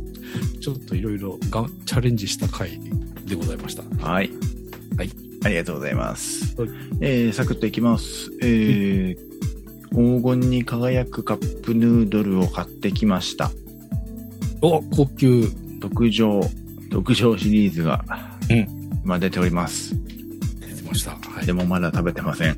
[0.60, 2.80] ちょっといろいろがチャレンジした回
[3.26, 3.84] でございました。
[4.06, 4.30] はい。
[4.98, 5.10] はい。
[5.44, 6.70] ありがとうございますはい。
[7.02, 8.32] えー、サクッといきます。
[8.42, 13.52] えー、黄金に輝くカップヌードルを買ってきました。
[14.62, 15.48] お、高級。
[15.82, 16.42] 特上、
[16.90, 18.06] 特上シリーズが、
[18.50, 19.96] うん今出ております。
[20.62, 21.12] 出てました。
[21.12, 21.46] はい。
[21.46, 22.58] でもまだ食べてません。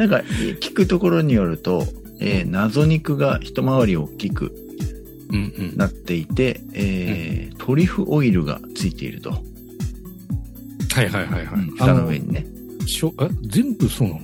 [0.00, 0.24] なんか、
[0.60, 1.86] 聞くところによると、
[2.20, 4.52] えー謎肉が一回り大きく
[5.30, 5.38] うんう
[5.74, 5.76] ん。
[5.76, 9.30] なっていて、えートリュフオイルがついていると。
[9.30, 9.36] は
[11.02, 11.54] いはいはいはい。
[11.54, 12.46] うん蓋の上にね。
[12.86, 14.20] しょえ、全部そうなの？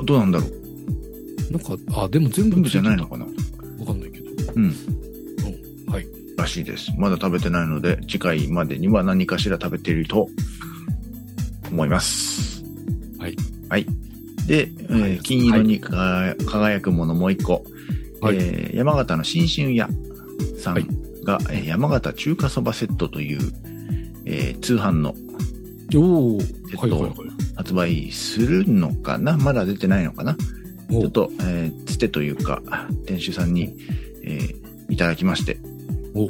[0.00, 1.52] あ、どうなんだろう。
[1.52, 3.24] なんか、あ、でも全部じゃないのかな
[3.78, 4.52] わかんないけど。
[4.56, 4.64] うん。
[4.64, 5.92] うん。
[5.92, 6.06] はい。
[6.36, 6.92] らしいです。
[6.98, 10.28] まだ食べてないので、次回までには何かしら食べていると
[11.70, 12.64] 思います。
[13.18, 13.36] はい。
[13.68, 13.86] はい。
[14.48, 14.70] で、
[15.22, 17.64] 金色に輝輝くものもう一個。
[18.20, 19.88] はいえー山形の新春屋
[20.58, 20.86] さんはい
[21.22, 23.52] が、えー山形中華そばセットという、
[24.24, 25.14] えー通販の
[25.94, 26.40] おお。
[26.40, 27.14] えっとはいはいはい。
[27.56, 29.36] 発売するのかな？
[29.36, 30.34] まだ出てないのかな？
[30.34, 30.38] ち
[30.90, 32.62] おょっと、えーつてというか、
[33.06, 33.76] 店主さんに、
[34.24, 34.56] えー
[34.90, 35.58] いただきまして、
[36.14, 36.28] お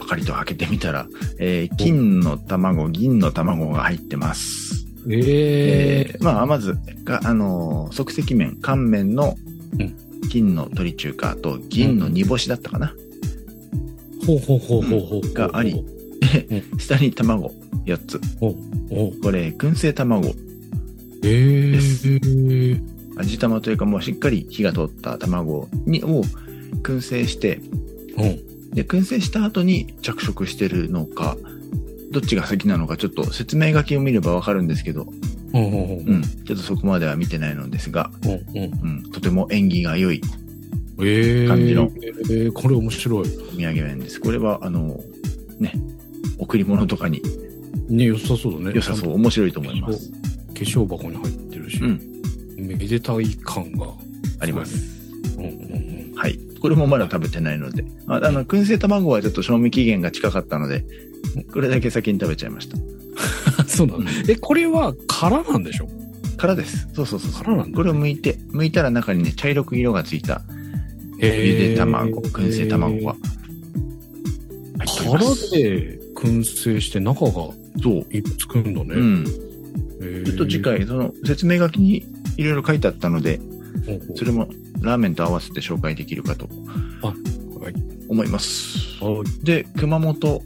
[0.00, 1.06] パカリと開けてみたら、
[1.38, 4.79] えー金の卵、銀の卵が入ってます。
[5.08, 9.36] ええーまあ、まず、があのー即席麺、乾麺の
[9.78, 12.94] うん金の鶏中華と銀の煮干しだったかな。
[14.22, 15.32] ー、ほうほうほうほうほう。
[15.32, 15.84] があり
[16.78, 17.52] 下に卵
[17.86, 18.20] 4つ。
[18.40, 18.48] お
[18.90, 20.34] おこれ、燻製卵。
[21.24, 22.82] えー。
[23.16, 26.22] 味玉というかもうしっかり火が通った卵にを
[26.82, 27.60] 燻製して、
[28.16, 28.70] うん。
[28.70, 31.36] で、燻製した後に着色してるのか、
[32.10, 35.06] どっちが先なのかちょっと説明書きを見ればわかるんですけど、
[35.52, 38.80] うんちょっとそこまでは見てないのですが、うんうん。
[38.82, 40.20] うん、とても縁起が良い
[40.98, 41.48] えー。
[41.48, 43.20] 感じのえー、これ面白い。
[43.20, 44.20] お土産麺です。
[44.20, 45.00] これは、あの、
[45.58, 45.72] ね、
[46.38, 47.22] 贈り物とかに
[47.88, 48.72] ね、良さそうだね。
[48.74, 50.10] 良さそう、面白いと思います。
[50.10, 50.16] 化
[50.54, 52.00] 粧箱に入ってるし、うん、
[52.58, 53.88] めでたい感が。
[54.40, 55.12] あります。
[55.36, 56.14] うんうんうん。
[56.14, 56.38] はい。
[56.60, 60.84] これもまだ食べてないので、ああの、燻製卵はちょっと賞味期限が近かったので、
[61.52, 62.76] これだけ先に食べちゃいました。
[63.66, 64.04] そうなの？
[64.28, 65.88] え、これは殻なんでしょ？
[66.36, 66.88] 殻です。
[66.94, 67.44] そうそうそうそう。
[67.44, 70.42] 殻なんだこれを剥いて、剥いたら中にね、茶色く色がついた
[71.20, 73.14] えゆで卵、燻製卵が
[74.78, 75.34] 入っており殻。
[75.50, 77.52] で燻製して中がそ
[77.90, 78.06] う。
[78.10, 78.94] いつくんだね。
[78.94, 79.24] うん。
[80.02, 82.06] えーちょっと次回、その説明書きに
[82.38, 83.38] いろいろ書いてあったので、
[84.16, 84.48] それも
[84.80, 86.48] ラーメンと合わせて紹介できるかと
[87.02, 87.12] は
[87.68, 87.74] い。
[88.08, 89.02] 思います。
[89.04, 90.42] はいで、熊本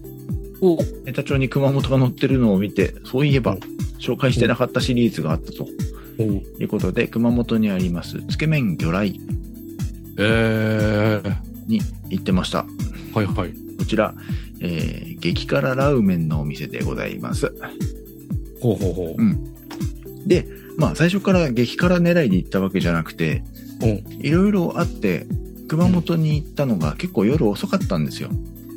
[0.64, 3.58] おネタ帳に熊本が載ってるのを見て、そういえばうん
[3.98, 5.66] 紹介してなかったシリーズがあったと
[6.18, 9.20] おいうことで、熊本にあります、つけ麺魚雷
[10.18, 11.34] えー、
[11.66, 12.66] に行ってました。
[13.14, 13.54] はいはい。
[13.78, 14.14] こちら、
[14.60, 17.54] えー激辛ラーメンのお店でございます。
[18.60, 19.22] ほうほうほう。
[19.22, 19.54] うん
[20.26, 20.46] で、
[20.76, 23.42] まあ最初から激辛狙いで行ったわけじゃなくて、
[23.82, 24.22] うん。
[24.22, 25.26] いろいろあって、
[25.68, 28.28] 熊本に行ったのが結構夜遅かったんですよ。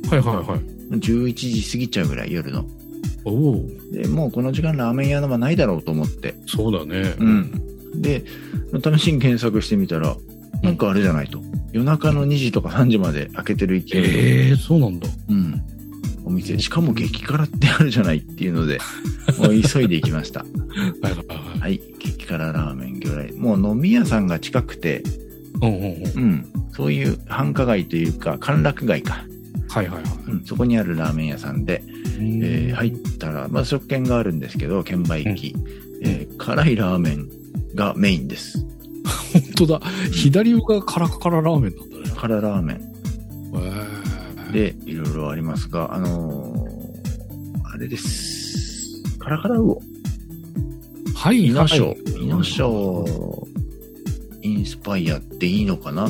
[0.09, 0.76] はいはいはい。
[0.91, 2.65] 11時過ぎちゃうぐらい夜の。
[3.25, 6.35] おおで、もうこの時間ラーメン屋はないだろうと思って。
[6.47, 7.13] そうだね。
[7.19, 8.01] うん。
[8.01, 8.23] で、
[8.83, 10.15] 試しに検索してみたら、
[10.63, 11.41] なんかあれじゃないと。
[11.73, 14.45] 夜中の2時とか3時まで開けてる勢いで。
[14.45, 15.07] ええー、そうなんだ。
[15.29, 15.61] うん。
[16.25, 18.79] お店、しかも激辛ってあるじゃないっていうので、
[19.39, 20.45] もう急いで行きました。
[21.59, 21.81] はい。
[21.99, 23.33] 激辛ラーメン魚雷。
[23.33, 25.03] もう飲み屋さんが近くて。
[25.61, 26.45] うん。
[26.71, 29.25] そういう繁華街というか、歓楽街か。
[29.69, 30.11] はいはいはい。
[30.27, 30.45] うん。
[30.45, 31.83] そこにあるラーメン屋さんで、
[32.19, 35.55] えー入ったら、まあ、食券があるんですけど、券売機。
[36.01, 37.29] えー辛いラーメン
[37.75, 38.65] がメインです。
[39.33, 39.81] 本当だ。
[40.11, 42.15] 左上がカラカララーメンなんだね。
[42.15, 42.81] 辛ラーメン。
[43.53, 46.77] えー、で、いろいろありますが、あのー
[47.73, 49.03] あれです。
[49.19, 49.81] カラカラウオ。
[51.13, 53.47] はい、イノショはいイノショ
[54.41, 56.07] インスパイアっていいのかな？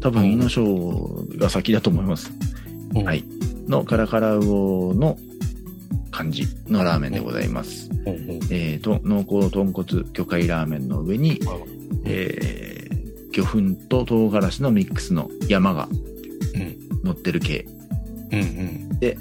[0.00, 2.30] 多分イノショが先だと思います。
[2.94, 3.24] うんはい。
[3.68, 5.16] のカラカラウオの
[6.10, 7.90] 感じのラーメンでございます。
[8.50, 11.56] えーと、濃厚豚骨魚介ラーメンの上に、あ
[12.04, 15.88] えー、魚粉と唐辛子のミックスの山が
[16.54, 17.66] うん乗ってる系。
[18.32, 18.98] うんうん。
[18.98, 19.16] で、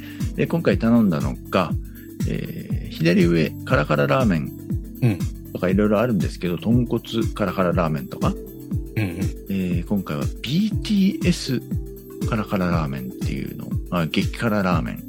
[0.48, 1.72] 今回頼んだのが、
[2.28, 4.52] えー左上、カラカララーメン
[5.02, 5.20] うん
[5.54, 7.02] とかいろいろあるんですけど、豚骨
[7.34, 9.20] カラカララーメンとか、うんうん。
[9.50, 11.62] えー今回は BTS
[12.30, 13.11] カラカララーメン
[13.92, 15.04] あ激辛ラーメン。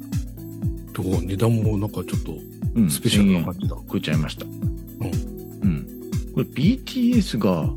[0.92, 2.37] と、値段もなんかちょっと
[2.75, 3.77] うん、スペシャルな感じだ。
[3.77, 4.47] 食っちゃいました。
[4.47, 5.87] うん。
[6.35, 7.68] これ BTS が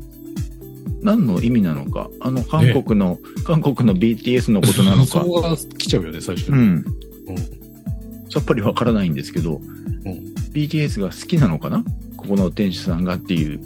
[1.02, 5.06] 何の意味なのか、あの韓国の、韓国の BTS のことなのか？
[5.06, 6.56] そ、こが来ちゃうよね、最初に。
[6.56, 6.84] うん。
[8.30, 10.34] さっぱりわからないんですけど、うん。
[10.52, 11.84] BTS が好きなのかな？
[12.16, 13.60] ここの店主さんがっていう。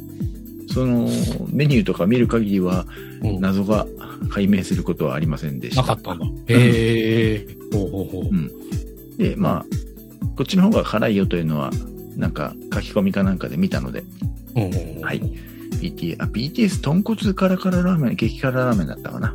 [0.68, 1.09] その
[1.53, 2.87] メニューとか見る限りは
[3.22, 3.40] うん。
[3.40, 3.87] 謎が
[4.28, 5.83] 解明することはありませんでした。
[5.83, 6.26] なかったんだ。
[6.48, 7.46] へえ。
[7.72, 8.22] ほうほうほう。
[8.24, 8.50] うん
[9.20, 9.66] で、まあ、
[10.35, 11.70] こっちの方が辛いよというのは、
[12.16, 14.02] なんか書き込みかなんかで見たので、
[15.02, 15.20] はい。
[15.80, 19.35] BTS、あ、BTS 豚骨カラカララーメン、激辛ラーメンだったかな。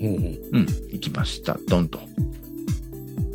[0.00, 1.58] うん行きました。
[1.66, 2.00] ドンと。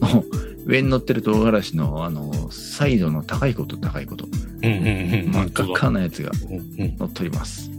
[0.67, 4.27] 上に乗ってる唐辛子の、あの、サイドの高いこと高いこと、
[4.61, 5.31] うんうんうん。
[5.31, 6.31] 真っ赤なやつが。
[6.77, 7.70] 乗っております。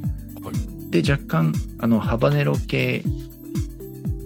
[0.96, 3.02] はで、若干、あの、ハバネロ系、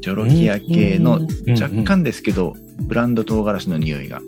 [0.00, 4.20] ジョロキア系のうん若干ですけど、ブランド唐辛子の匂いが、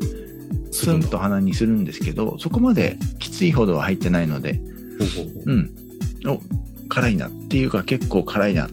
[0.71, 4.61] スンと鼻にするんですけど、そこまできついほどは入ってないので、
[4.99, 5.71] ほうん。
[6.27, 6.41] お、
[6.89, 8.69] 辛いなっていうか結構辛いな。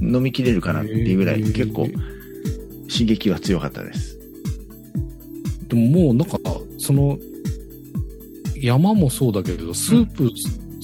[0.00, 1.86] 飲みきれるかなっていうぐらい、結構
[2.90, 4.18] 刺激は強かったです。
[5.68, 6.38] でももうなんか、
[6.78, 7.18] その、
[8.56, 10.30] 山もそうだけど、スープ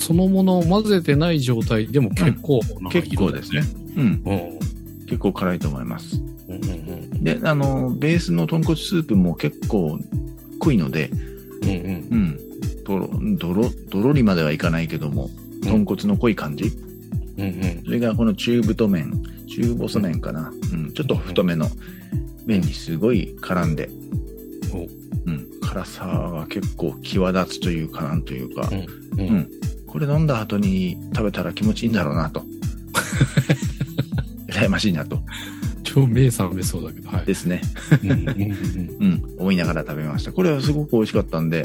[0.08, 3.60] そのものを混ぜてない状態でも結構なん結構ですね。
[3.94, 4.22] うん。
[4.24, 4.58] うん。
[5.04, 6.16] 結構辛いと思います。
[6.48, 9.98] うんうんで、あの、ベースの豚骨スープも結構
[10.60, 11.10] 濃いので、
[11.62, 11.68] うん。
[11.68, 11.76] うん
[12.10, 12.38] うん。
[12.84, 15.28] とろ、どろ、どろりまではいかないけども、
[15.62, 16.72] 豚骨の濃い感じ。
[17.36, 17.44] うん。
[17.44, 19.12] うんそれがこの中太麺、
[19.46, 20.50] 中細麺かな。
[20.72, 20.90] うん。
[20.94, 21.68] ちょっと太めの
[22.46, 23.90] 麺にすごい絡んで、
[24.72, 24.86] お
[25.26, 25.46] うん。
[25.60, 28.78] 辛さが結構際立つというかなんというか、うん。
[28.78, 28.86] う
[29.18, 29.50] うんん。
[29.88, 32.44] これ飲んだ後に食べたら気持ちいいんだろうなと。
[34.48, 35.20] 羨ましいなと。
[35.82, 37.24] 超目覚めそうだけど、はい。
[37.24, 37.62] ですね。
[39.00, 39.24] うん。
[39.38, 40.32] 思いながら食べました。
[40.32, 41.64] これはすごく美味しかったんで、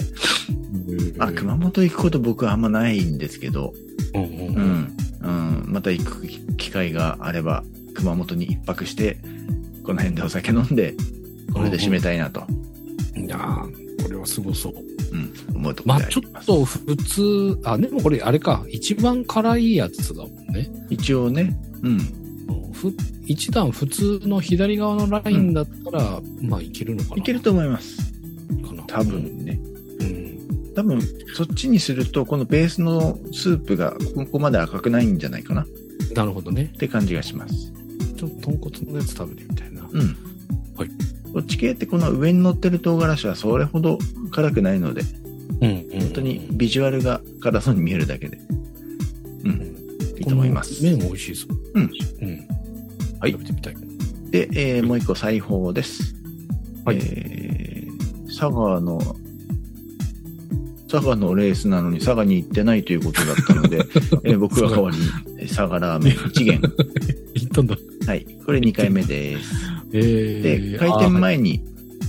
[0.87, 3.73] うんあ、熊本行くこと僕はあんまないんですけど、
[4.15, 4.87] うんう
[5.23, 5.65] うん。
[5.67, 9.17] また行く機会があれば、熊本に一泊して、
[9.83, 10.95] この辺でお酒飲んで、
[11.53, 12.45] これで締めたいなと、
[13.15, 13.37] いや
[14.13, 14.73] れはすごそう。
[15.11, 16.01] うん、思うとこまあ。
[16.03, 20.69] ちょっと普通、あ、でもこれあれか、一番辛いやつだもんね。
[20.89, 21.99] 一応ね、うん。
[22.73, 22.93] ふ
[23.25, 27.17] 一段普通の左側のラインだったら、まあいけるのかな。
[27.17, 27.97] いけると思います。
[28.67, 28.83] かな。
[28.83, 29.59] 多分ね。
[29.99, 30.73] うん。
[30.75, 31.01] 多分、
[31.35, 35.67] そっちにすると、このベースのスープがここまで赤くないんじゃないかなっ
[36.15, 36.71] なるほどね。
[36.77, 37.71] て感じがします。
[38.17, 39.87] ちょっと豚骨のやつ食べてみたいな。
[39.91, 40.15] うん。
[41.33, 41.43] はい。
[41.43, 43.97] こっち系ってこの上に乗ってる唐辛子はそれほど
[44.31, 45.01] 辛くないので、
[45.61, 45.99] うん、うん。
[46.01, 48.37] 本当にビジュアルが辛そうに見えるだけで、
[49.43, 49.51] うん、
[50.17, 51.57] いいと思います麺美味しいそう。
[51.75, 51.91] うん。
[52.21, 52.47] うん。
[53.19, 53.75] はい食べてみたい。
[54.31, 56.15] で、えーもう一個裁縫です。
[56.85, 57.87] はいえ
[58.27, 58.99] 佐賀の、
[60.89, 63.77] 佐賀のレースなのに佐賀に行ってないということだったので、
[64.25, 66.61] えー僕が代わりに佐賀ラーメン1元。
[67.35, 67.77] 行ったんだ。
[68.07, 68.25] はい。
[68.45, 69.72] これ2回目です。
[69.93, 71.63] えで、開店前に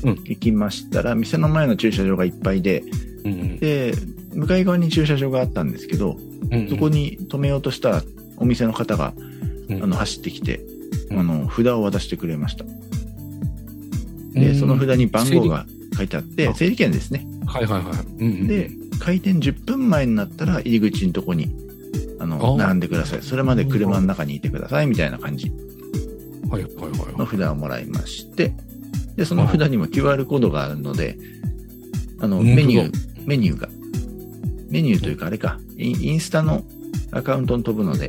[0.04, 0.14] うん。
[0.24, 2.84] 行きましたら、店の前の駐車場がいっぱいで、
[3.24, 3.94] うんで、
[4.34, 6.16] 向かい側に駐車場があったんですけど、
[6.50, 8.02] うんそこに止めようとしたら、
[8.36, 9.14] お店の方が、
[9.68, 9.82] うん。
[9.82, 10.60] あの、走ってきて、
[11.10, 11.20] うん。
[11.20, 12.64] あの、札を渡してくれました。
[14.34, 15.64] で、その札に番号が
[15.96, 17.26] 書いてあって、あ整理券ですね。
[17.46, 18.24] はいはいはい。
[18.24, 18.46] うんうん。
[18.46, 21.48] で、開店10分前になったら、入り口のとこに、
[22.18, 23.22] あの、あ並んでください。
[23.22, 25.46] それまで車の中にいてください、みたいな感じ。
[25.48, 25.63] はいはいはい
[26.46, 28.54] の札をもらいまして、
[29.16, 31.18] で、その札にも QR コードがあるので、
[32.20, 32.92] あの、メニュー、
[33.26, 33.68] メニューが、
[34.68, 36.64] メニューというかあれか、インスタの
[37.12, 38.08] アカウントに飛ぶので、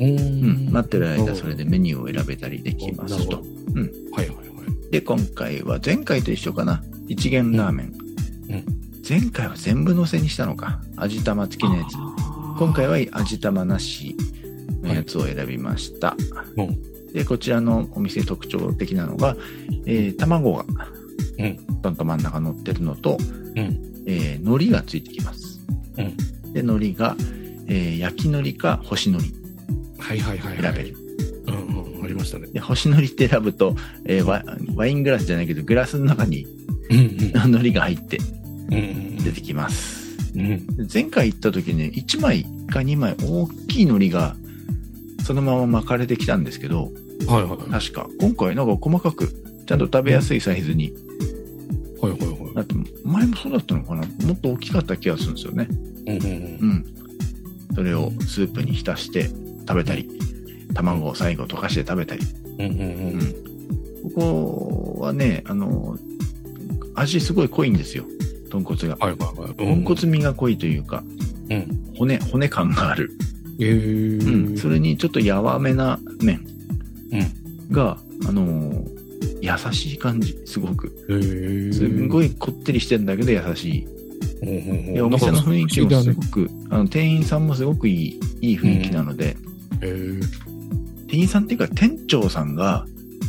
[0.00, 3.42] ううんん待ってる間それでメニューを選べたりできますと
[3.72, 4.16] なるほ。
[4.16, 4.42] はいはいは
[4.88, 4.90] い。
[4.92, 6.84] で、今回は前回と一緒かな。
[7.08, 7.86] 一元ラーメン。
[8.50, 8.64] うん
[9.08, 10.82] 前回は全部乗せにしたのか。
[10.96, 11.94] 味玉付きのやつ。
[12.58, 14.14] 今回は味玉なし
[14.82, 16.14] のやつを選びました。
[16.56, 19.36] うんで、こちらのお店特徴的なのが、
[19.86, 20.64] えー卵が、
[21.38, 23.18] うんどんと真ん中乗ってるのと、
[23.56, 25.60] うんえー海苔がついてきます。
[25.96, 26.16] うん
[26.52, 27.16] で、海苔が、
[27.66, 29.28] えー焼き海苔か干し海苔
[29.98, 30.62] はいはいはいはい。
[30.62, 30.96] 選べる。
[31.48, 32.46] うんうん、ありましたね。
[32.48, 34.44] で、干し海苔って選ぶと、えーワ
[34.76, 36.46] ワイングラスじゃないけど、グラスの中に。
[36.90, 38.18] 海苔が入って
[38.70, 40.16] うん出てきます。
[40.36, 40.66] うん。
[40.92, 44.36] 前回行った時ね、1枚か2枚大きい海苔が
[45.24, 46.90] そのまま巻かれてきたんですけど、
[47.26, 47.70] はいはいはい。
[47.70, 49.28] 確か今回なんか細かく
[49.66, 50.92] ちゃんと食べやすいサイズに
[52.00, 52.54] はいはいはい。
[52.54, 55.68] なって、前もそうだったのかなもっと大きかった気がするんですよね。
[56.06, 56.24] うんうんう
[56.74, 56.84] ん。
[57.74, 59.28] それをスープに浸して
[59.68, 60.08] 食べたり、
[60.74, 62.22] 卵を最後溶かして食べたり。
[62.58, 62.66] うん。
[62.66, 63.18] うんうんううん。
[63.18, 63.34] ん。
[64.14, 65.98] ここはね、あの、
[66.94, 68.04] 味すごい濃いんですよ。
[68.50, 68.96] 豚骨が。
[68.98, 69.54] はいはいはい。
[69.54, 71.02] 豚骨味が濃いというか、
[71.50, 71.92] うん。
[71.96, 73.10] 骨、骨感がある。
[73.60, 74.50] えー。
[74.50, 76.46] うん、それにちょっと柔めな麺
[77.12, 77.72] うん。
[77.72, 78.98] が、あのー
[79.40, 80.92] 優しい感じ、すごく。
[81.08, 81.72] えー。
[81.72, 82.26] すんごい。
[82.26, 83.86] いこってりしてんだけど優しい。
[84.42, 84.54] うんうん
[84.88, 89.36] うんでお店の雰囲気もすごく、あの店員さんもすごくいい、いい雰囲気なので、
[89.80, 90.20] 不思議だねえ
[91.08, 92.84] 店員さんっていうか店長さんが、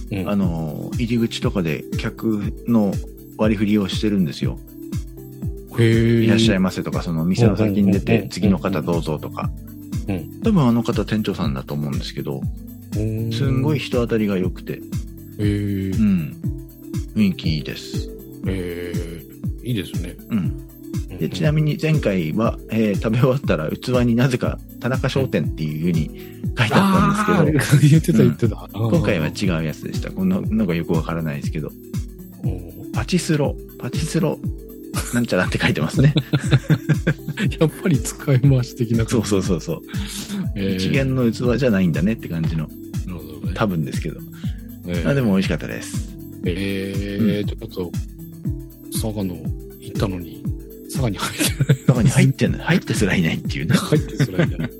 [0.10, 0.22] ー。
[0.22, 2.94] うんあ、のー入り口とかで客の
[3.38, 4.60] 割り振りをしてるんですよ。
[5.80, 9.50] いらっしゃいませとか、その店の先に出うんうんうんう、んて次の方どうぞとか。
[10.08, 12.69] うん多分あの方店長さんだと思うんですけど、うん
[13.32, 13.80] すんごい。
[13.80, 14.82] 人当たりが良くて、
[15.40, 16.02] えーう。
[16.04, 16.36] ん。
[17.16, 18.10] 雰囲気いいです。
[18.48, 19.68] えー。
[19.68, 20.16] いいですね。
[20.30, 20.66] うん。
[21.20, 26.08] でちなみに前回は、えー食べ終わったら器になぜか田中商店っていう風に
[26.58, 28.70] 書いてあったんですけど、言ってた言ってた。
[28.74, 30.12] 今回は違うやつでした。
[30.12, 31.70] こんなのがよくわからないですけど、
[32.44, 34.40] うんパチスロ、パチスロ、
[35.14, 36.14] なんちゃらって書いてますね。
[37.60, 39.06] やっぱり使い回し的な。
[39.08, 39.82] そうそうそうそう。
[40.56, 42.68] えー一元の器じゃないんだねって感じの、
[43.50, 43.56] ね。
[43.56, 44.20] 多分ですけど。
[44.88, 46.16] えーあでも美味しかったです。
[46.46, 47.92] えー、ちょっと、
[48.92, 49.36] 佐賀の
[49.80, 50.44] 行ったのに、
[50.86, 51.78] 佐賀に入ってない。
[51.88, 52.60] 中に入ってんの？
[52.60, 53.76] 入ってすらいないっていうね。
[53.76, 54.70] 入ってすらいない。
[54.70, 54.72] い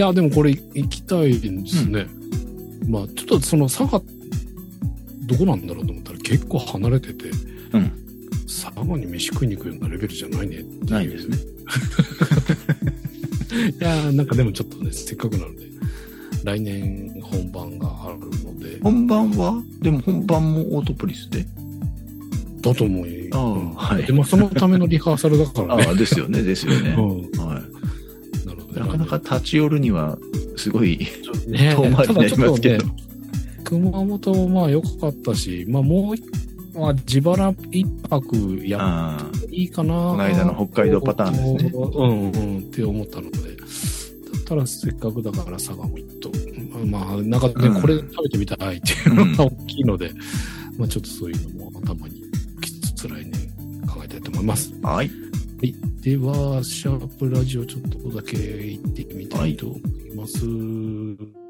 [0.00, 2.06] や、でもこれ行きたいんですね。
[2.86, 4.02] まあ、ちょっとその佐賀、
[5.26, 7.30] どこなんだろうと思ったら結構離れてて、
[7.72, 7.90] うん。
[8.46, 11.36] 佐賀に飯食いに行くようなレベルじゃないねっていうないですね。
[13.80, 15.66] いや、なんかでもちょっとね、せっかくなので、
[16.44, 19.62] 来年本番があるので、本番は？
[19.80, 21.44] でも本番もオートプリスで？
[22.60, 23.14] だと思うよ。
[23.32, 25.84] あはいでもそのためのリハーサルだからね。
[25.88, 26.94] ああ、ですよね、ですよね。
[26.96, 27.62] うんは
[28.44, 28.80] なのでい。
[28.80, 30.18] なかなか立ち寄るには、
[30.56, 30.98] すごい
[31.46, 32.92] ね遠回りになりますけどね。
[33.64, 36.24] 熊本もまあ良かったし、まあもう一、
[36.74, 39.94] まあ自腹一泊やっていいかな。
[39.94, 43.38] ここの間の北海道パターンですねうんうんって思ったので、
[44.46, 46.30] たらせっかくだから佐賀も行っと。
[46.86, 50.10] まあ、なんかね、うんこれ食べてみたいっていうのが大きいので、
[50.78, 52.22] まあちょっとそういうのも頭に
[52.60, 53.32] きつつ来年
[53.86, 54.72] 考えたいと思います。
[54.82, 55.10] はい。
[55.58, 55.74] はい。
[56.02, 61.45] では、シャープラジオちょっとだけ行ってみたいと思います。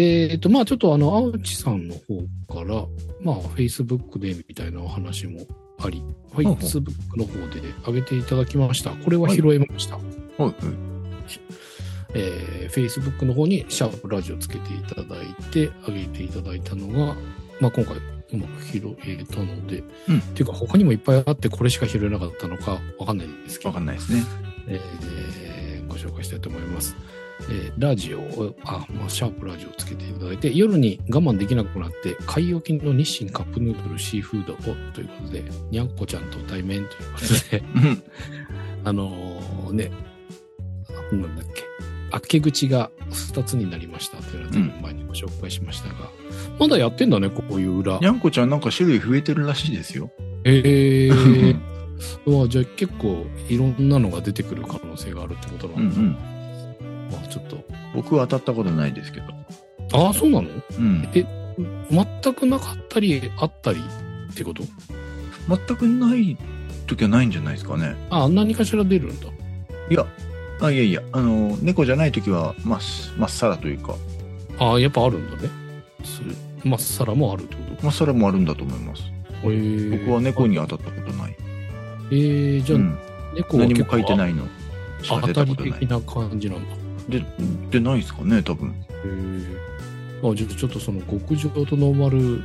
[0.00, 2.86] えっ、と、まあちょっとあの、青内さんの方から、
[3.20, 5.46] まあ Facebook でみたいなお話も
[5.78, 8.90] あり、ほうほう Facebook の方で上げていただきました。
[8.90, 9.96] これは拾えました。
[9.96, 10.54] はい。
[12.14, 17.14] えー、Facebook の方にシャープラジオつけていただいて、上げていただいたのが、
[17.60, 17.96] まあ、今回
[18.32, 24.22] うまく拾えたので、うんっていうか他にもいっぱいあってこれしか拾えなかったのかわかんないんですけどわか、んないですね。
[24.68, 25.48] えー
[25.88, 26.94] ご紹介したいと思います。
[27.50, 34.56] えーラジオを、あ、まあ、シャープラジオをつけていただいて、夜に我慢できなくなって、買い置きの日清カップヌードルシーフードを
[34.92, 38.02] ということで、にゃんこちゃんと対面ということで、うん。
[38.84, 39.90] あのーね、
[41.12, 41.62] なんだっけ、
[42.10, 46.10] 開け口が2つになりましたというのは、うん前にご紹介しましたが、
[46.58, 48.06] まだやってんだね、こういう裏に。
[48.06, 50.10] ゃんこちゃんなんか種類増えてるらしいですよ。
[50.44, 51.58] えー、
[52.26, 56.00] う わじゃあ結構いろんなのが出てくる可能性があるってことうんうなんだ。
[56.00, 56.37] ん。
[57.10, 57.64] まあちょっと。
[57.94, 59.26] 僕は当たったことないですけど。
[59.92, 60.48] ああ、そうなの？
[60.48, 61.08] うん。
[61.90, 63.80] 全くなかったり、あったり
[64.32, 64.62] ってこと？
[65.48, 66.36] 全くない
[66.86, 67.96] 時はないんじゃないですかね。
[68.10, 69.26] ああ、何かしら出るんだ。
[69.90, 70.06] いや、
[70.60, 72.80] あ、いやいや、あの、猫じゃない時は、まっ、
[73.16, 73.94] まっさらというか、
[74.58, 75.48] ああ、やっぱあるんだね。
[76.64, 79.02] まっさらもあるってこまっさらもあるんだと思います。
[79.02, 79.10] と
[79.44, 81.36] えー僕は猫に当たったことない。
[82.10, 82.98] えー、じゃあ、うん、
[83.34, 84.44] 猫は何も書いてないの。
[85.02, 85.88] しかあ当たり出たことない的。
[85.88, 86.76] な感じなんだ。
[87.08, 87.24] で、
[87.70, 88.74] でないですかね、多分。
[90.22, 92.42] あ、じゃあちょっとその極上とノーマル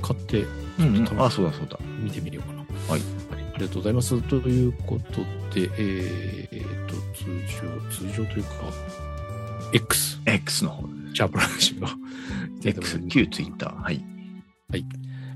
[0.00, 0.44] 買って
[0.78, 1.78] うん、うんあ、そうだそうだ。
[2.00, 2.58] 見てみようかな。
[2.92, 3.00] はい。
[3.54, 4.22] ありがとうございます。
[4.22, 7.24] ということで、えー、と、通
[8.00, 8.50] 常、通常というか、
[9.72, 10.88] X、X の方。
[11.14, 11.76] シャープラジ
[12.64, 12.68] オ。
[12.68, 13.82] X、旧ツイッター。
[13.82, 14.04] はい。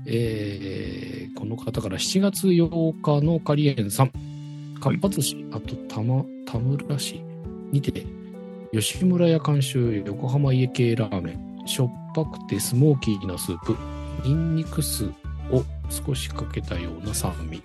[0.05, 4.09] えー、この方から7月8日のカリエンさん、
[4.79, 7.21] かっぱ寿司、あとたま、田村市
[7.71, 8.05] にて、
[8.73, 13.77] 吉村屋監修横浜家系ラーメン、しょっぱくてスモーキーなスープ、
[14.23, 15.05] ニンニク酢
[15.51, 17.61] を少しかけたような酸味。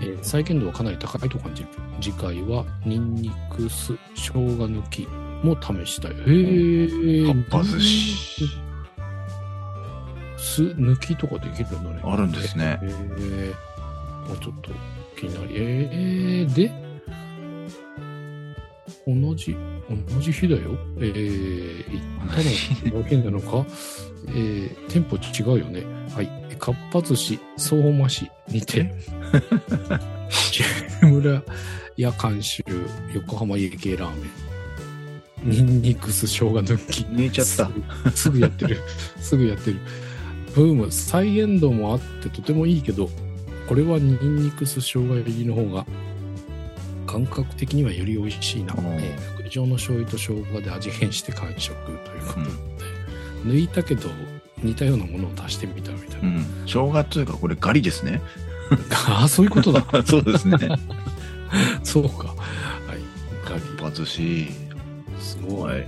[0.00, 1.68] えー再現度はかなり高いと感じる。
[2.00, 5.08] 次回はニンニク酢、生姜抜き
[5.42, 6.12] も試したい。
[6.12, 7.26] へー。
[7.48, 8.46] かっぱ寿司。
[10.38, 12.00] 酢抜きとかできるんだね。
[12.04, 12.78] あるんですね。
[12.82, 14.70] えー、もうちょっと
[15.18, 15.54] 気になり。
[15.56, 16.72] えー、で、
[19.08, 19.56] 同じ、
[19.88, 20.76] 同じ日だよ。
[20.98, 23.64] えー、行ったのなのか？
[24.28, 25.84] えー、店舗違うよね。
[26.14, 26.46] はい。
[26.58, 28.90] かっぱ寿司、相馬市にて、
[31.02, 31.42] 村
[31.96, 32.64] 屋監修、
[33.14, 34.46] 横浜家系ラーメン。
[35.44, 37.04] ニンニク酢生姜抜き。
[37.04, 37.70] 抜いちゃった。
[38.10, 38.80] すすぐやってる。
[39.20, 39.78] すぐやってる。
[40.54, 43.10] ブーム、再現度もあってとてもいいけど、
[43.68, 45.86] これはニンニク酢生姜入りの方が、
[47.06, 48.74] 感覚的にはより美味しいな。
[49.46, 52.76] 副上の醤油と生姜で味変して完食ということで、うん
[53.46, 54.10] 抜いたけど、
[54.62, 56.30] 似たようなものを足してみたみたいうな。
[56.30, 56.44] ん。
[56.64, 58.20] 生姜っていうか、これガリですね。
[59.08, 59.86] ああ、そういうことだ。
[60.04, 60.58] そうですね。
[61.84, 62.28] そうか。
[62.28, 62.36] はい。
[63.48, 63.60] ガリ。
[63.60, 64.48] かっぱ寿司。
[65.20, 65.70] すごい。
[65.70, 65.86] はい。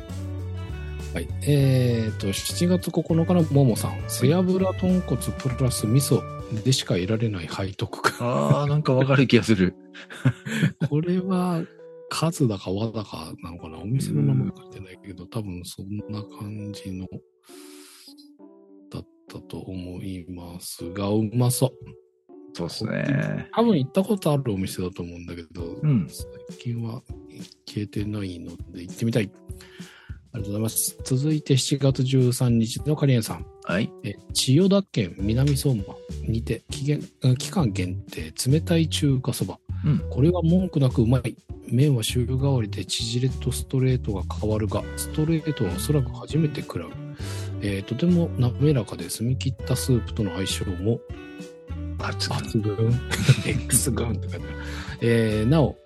[1.14, 1.28] はい。
[1.42, 3.96] えー、と、7月9日のももさん。
[4.06, 6.22] 背脂豚骨プラス味噌
[6.62, 8.28] でしか得られない背徳感。
[8.28, 9.74] ああ、なんかわかる気がする。
[10.88, 11.62] これは、
[12.18, 13.78] 数だか和だかなのかな？
[13.78, 17.06] お店の名前書いてないけど、多分そんな感じの、
[18.90, 21.72] だったと思いますが、うまそう。
[22.54, 23.48] そうですね。
[23.54, 26.26] 多分行ったことあるお店だと思うんだけど、うん最
[26.58, 29.30] 近は行けてないので行ってみたい。
[30.32, 30.98] ありがとうございます。
[31.04, 33.46] 続いて7月13日のカリエンさん。
[33.62, 33.92] はい。
[34.02, 35.84] え千代田県南相馬
[36.26, 39.60] にて期限うん期間限定冷たい中華そば。
[39.84, 39.98] うん。
[40.10, 41.36] これは文句なくうまい。
[41.70, 46.90] 麺は週替わりで縮れとストレートが変わるが、ストレートはおそらく初めて食らう。
[47.60, 51.00] えーとても滑らかで澄み切ったスープとの相性も
[51.98, 53.00] 抜群。
[53.46, 54.20] X 群。
[55.02, 55.76] えーなお、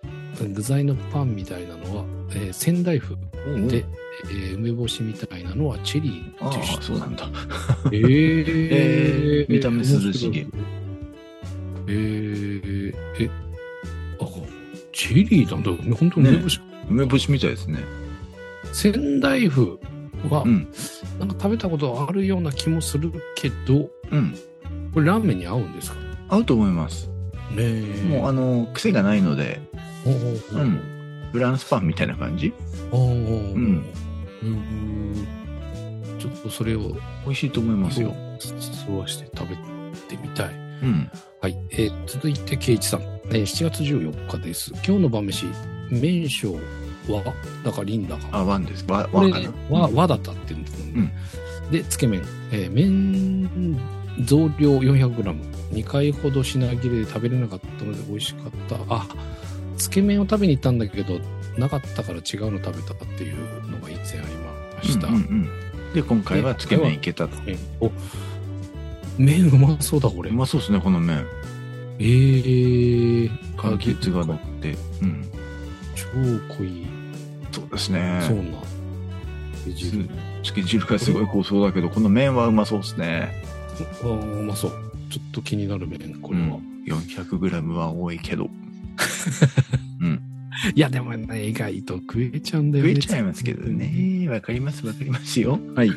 [0.54, 3.16] 具材のパンみたいなのは、えー仙台風
[3.68, 3.84] で、
[4.24, 7.28] えー梅干しみたいなのはチェリーああ、そうなんだ。
[7.86, 10.46] えー えー見た目涼しげ。
[11.88, 13.51] えー、え、あ、
[14.92, 15.70] チェリーなんだ。
[15.96, 16.60] 本当に梅干し。
[16.88, 17.78] 梅干しみたいですね。
[18.72, 19.78] 仙台風
[20.28, 20.68] は、うん。
[21.18, 24.34] なんか食べたことあるような気もするけど、うん。
[24.92, 25.96] これラーメンに合うんですか？
[26.28, 27.08] 合うと思います。
[27.50, 28.08] ねえ。
[28.08, 29.60] もう、あの、癖がないので、
[30.04, 30.80] おうおうおううん
[31.32, 32.52] フランスパンみたいな感じ？
[32.90, 33.84] おうおうおううん
[34.42, 35.26] うん
[36.18, 36.80] ちょっとそれを
[37.24, 38.14] 美味しいと思いますよ。
[38.38, 39.62] 吸わして食べて
[40.22, 40.54] みたい。
[40.82, 41.10] うん。
[41.40, 41.56] はい。
[41.70, 43.00] えー続いて、ケイチさん。
[43.34, 44.70] えー7月14日です。
[44.86, 45.46] 今日の晩飯、
[45.90, 46.54] 麺匠
[47.08, 48.28] は、だかリンダか。
[48.32, 48.84] あ、ワンです。
[48.88, 49.78] わ、これわかな？
[49.80, 51.14] は、うん和だったって言うんですようんね。
[51.70, 52.22] で、つけ麺。
[52.50, 53.78] えー麺
[54.26, 55.34] 増量 400g。
[55.72, 58.76] 2回ほど品切れで食べれなかったので美味しかった。
[58.94, 59.06] あ、
[59.78, 61.18] つけ麺を食べに行ったんだけど、
[61.56, 63.36] なかったから違うの食べたっていう
[63.70, 64.36] のが以前あり
[64.76, 65.06] ました。
[65.08, 65.48] うんうんうん
[65.94, 67.36] で、今回はつけ麺いけたと。
[67.42, 67.90] 麺お
[69.18, 70.32] 麺うまそうだ、これう。
[70.32, 71.26] まそうですね、この麺。
[72.04, 74.76] えー、柑橘が乗って。
[75.00, 75.24] うん。
[75.94, 76.04] 超
[76.56, 76.86] 濃い、
[77.52, 78.20] そうですね。
[78.22, 78.42] そうな。
[79.64, 80.08] ベジル
[80.42, 83.32] つけ汁がすごい濃そうだけど、この麺はうまそうですね。
[84.02, 84.72] あーうまそう。
[85.10, 86.46] ちょっと気になる麺、これは。
[86.46, 88.50] うん、400g は多いけど。
[90.00, 90.20] うん。
[90.74, 92.94] いや、でもね、意外と食えちゃうんだよね。
[92.94, 93.64] 増えちゃいますけど。
[93.68, 94.28] ね。
[94.28, 95.60] わかります、わかりますよ。
[95.76, 95.90] はい。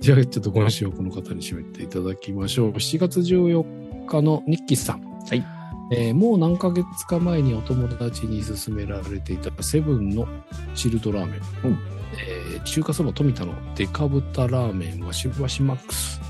[0.00, 2.70] じゃあ、ちょっと今週はこの方に締めていただきましょう。
[2.70, 3.89] 7月14日
[4.20, 5.02] のニッキーさん。
[5.02, 5.44] はい。
[5.92, 10.26] えーもう何ヶ月か前にお友達に勧められていたセブンの
[10.74, 11.40] チルドラーメン。
[11.64, 11.78] うん
[12.18, 16.20] えー中華そば富田のデカ豚ラーメンはしばしマックス。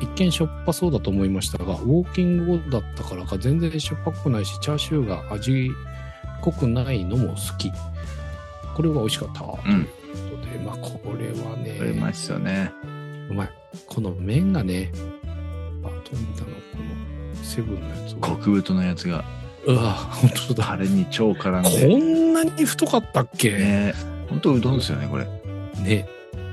[0.00, 5.70] 一見しょっぱそうだと思いましたが、ウォーキング後だったからか全然しょっぱくないし、チャーシューが味
[6.40, 7.70] 濃くないのも好き。
[8.74, 9.44] これは美味しかった。
[9.44, 9.86] うん。
[10.12, 12.72] ということで、まあこれはね、これうまいっすよね。
[13.30, 13.50] うまい。
[13.86, 14.90] この麺がね、
[15.84, 16.91] あ、富田のこの
[17.42, 18.28] セブンのやつは。
[18.28, 19.24] 極太のやつが、
[19.66, 20.64] うわ、本当だ。
[20.64, 21.96] タレに超絡んこで。
[21.96, 23.52] んなに太かったっけ？
[23.52, 23.94] ねね
[24.28, 25.26] ほんとうどんですよね、これ。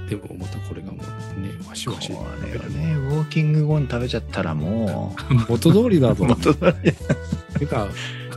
[0.09, 0.97] でもまたこれがも
[1.37, 2.09] うね、わしこわし。
[2.09, 2.21] れは
[2.69, 5.15] ね、ウォーキング後に食べちゃったらも
[5.47, 6.25] 元通りだう、と。
[6.25, 6.73] 元々
[7.59, 7.87] てか、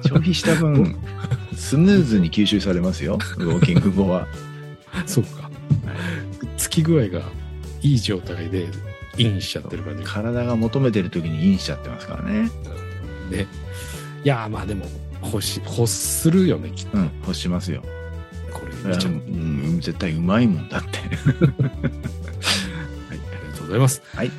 [0.02, 0.96] 消費した分、
[1.56, 4.26] スムーズに吸収されますよ、ウォーキング後は。
[5.06, 5.50] そうか。
[6.58, 7.22] つき具合が
[7.80, 8.66] いい状態で
[9.16, 10.08] インしちゃってる感じが。
[10.08, 12.50] 体が求めてる時にインしちゃってますからね。
[13.30, 13.46] ね。
[14.24, 14.86] いや、まあでも、
[15.24, 16.98] 欲し、欲するよね、きっと。
[16.98, 17.82] うん、欲しますよ。
[18.52, 18.96] これう。
[18.96, 20.98] ん、絶対うまいもんだって。
[21.02, 21.08] はい、
[23.10, 23.20] あり
[23.52, 24.02] がとうございます。
[24.14, 24.30] はい。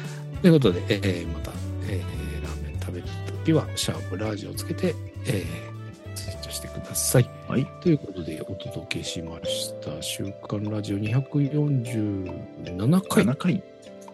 [0.41, 1.51] ということで、えーまた、
[1.87, 4.95] えーラーメン食べるときは、シャープラージをつけて、
[5.25, 5.73] えー
[6.15, 7.29] ツイートしてください。
[7.47, 7.65] はい。
[7.81, 10.01] ということで、お届けしました。
[10.01, 13.63] 週刊ラジオ247回7回、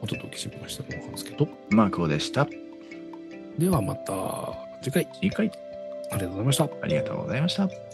[0.02, 2.48] お届けしましたのなんですけど、マークオでした。
[3.58, 5.52] ではまた次回、次回、
[6.12, 6.70] ありがとうございました。
[6.82, 7.89] ありがとうございました。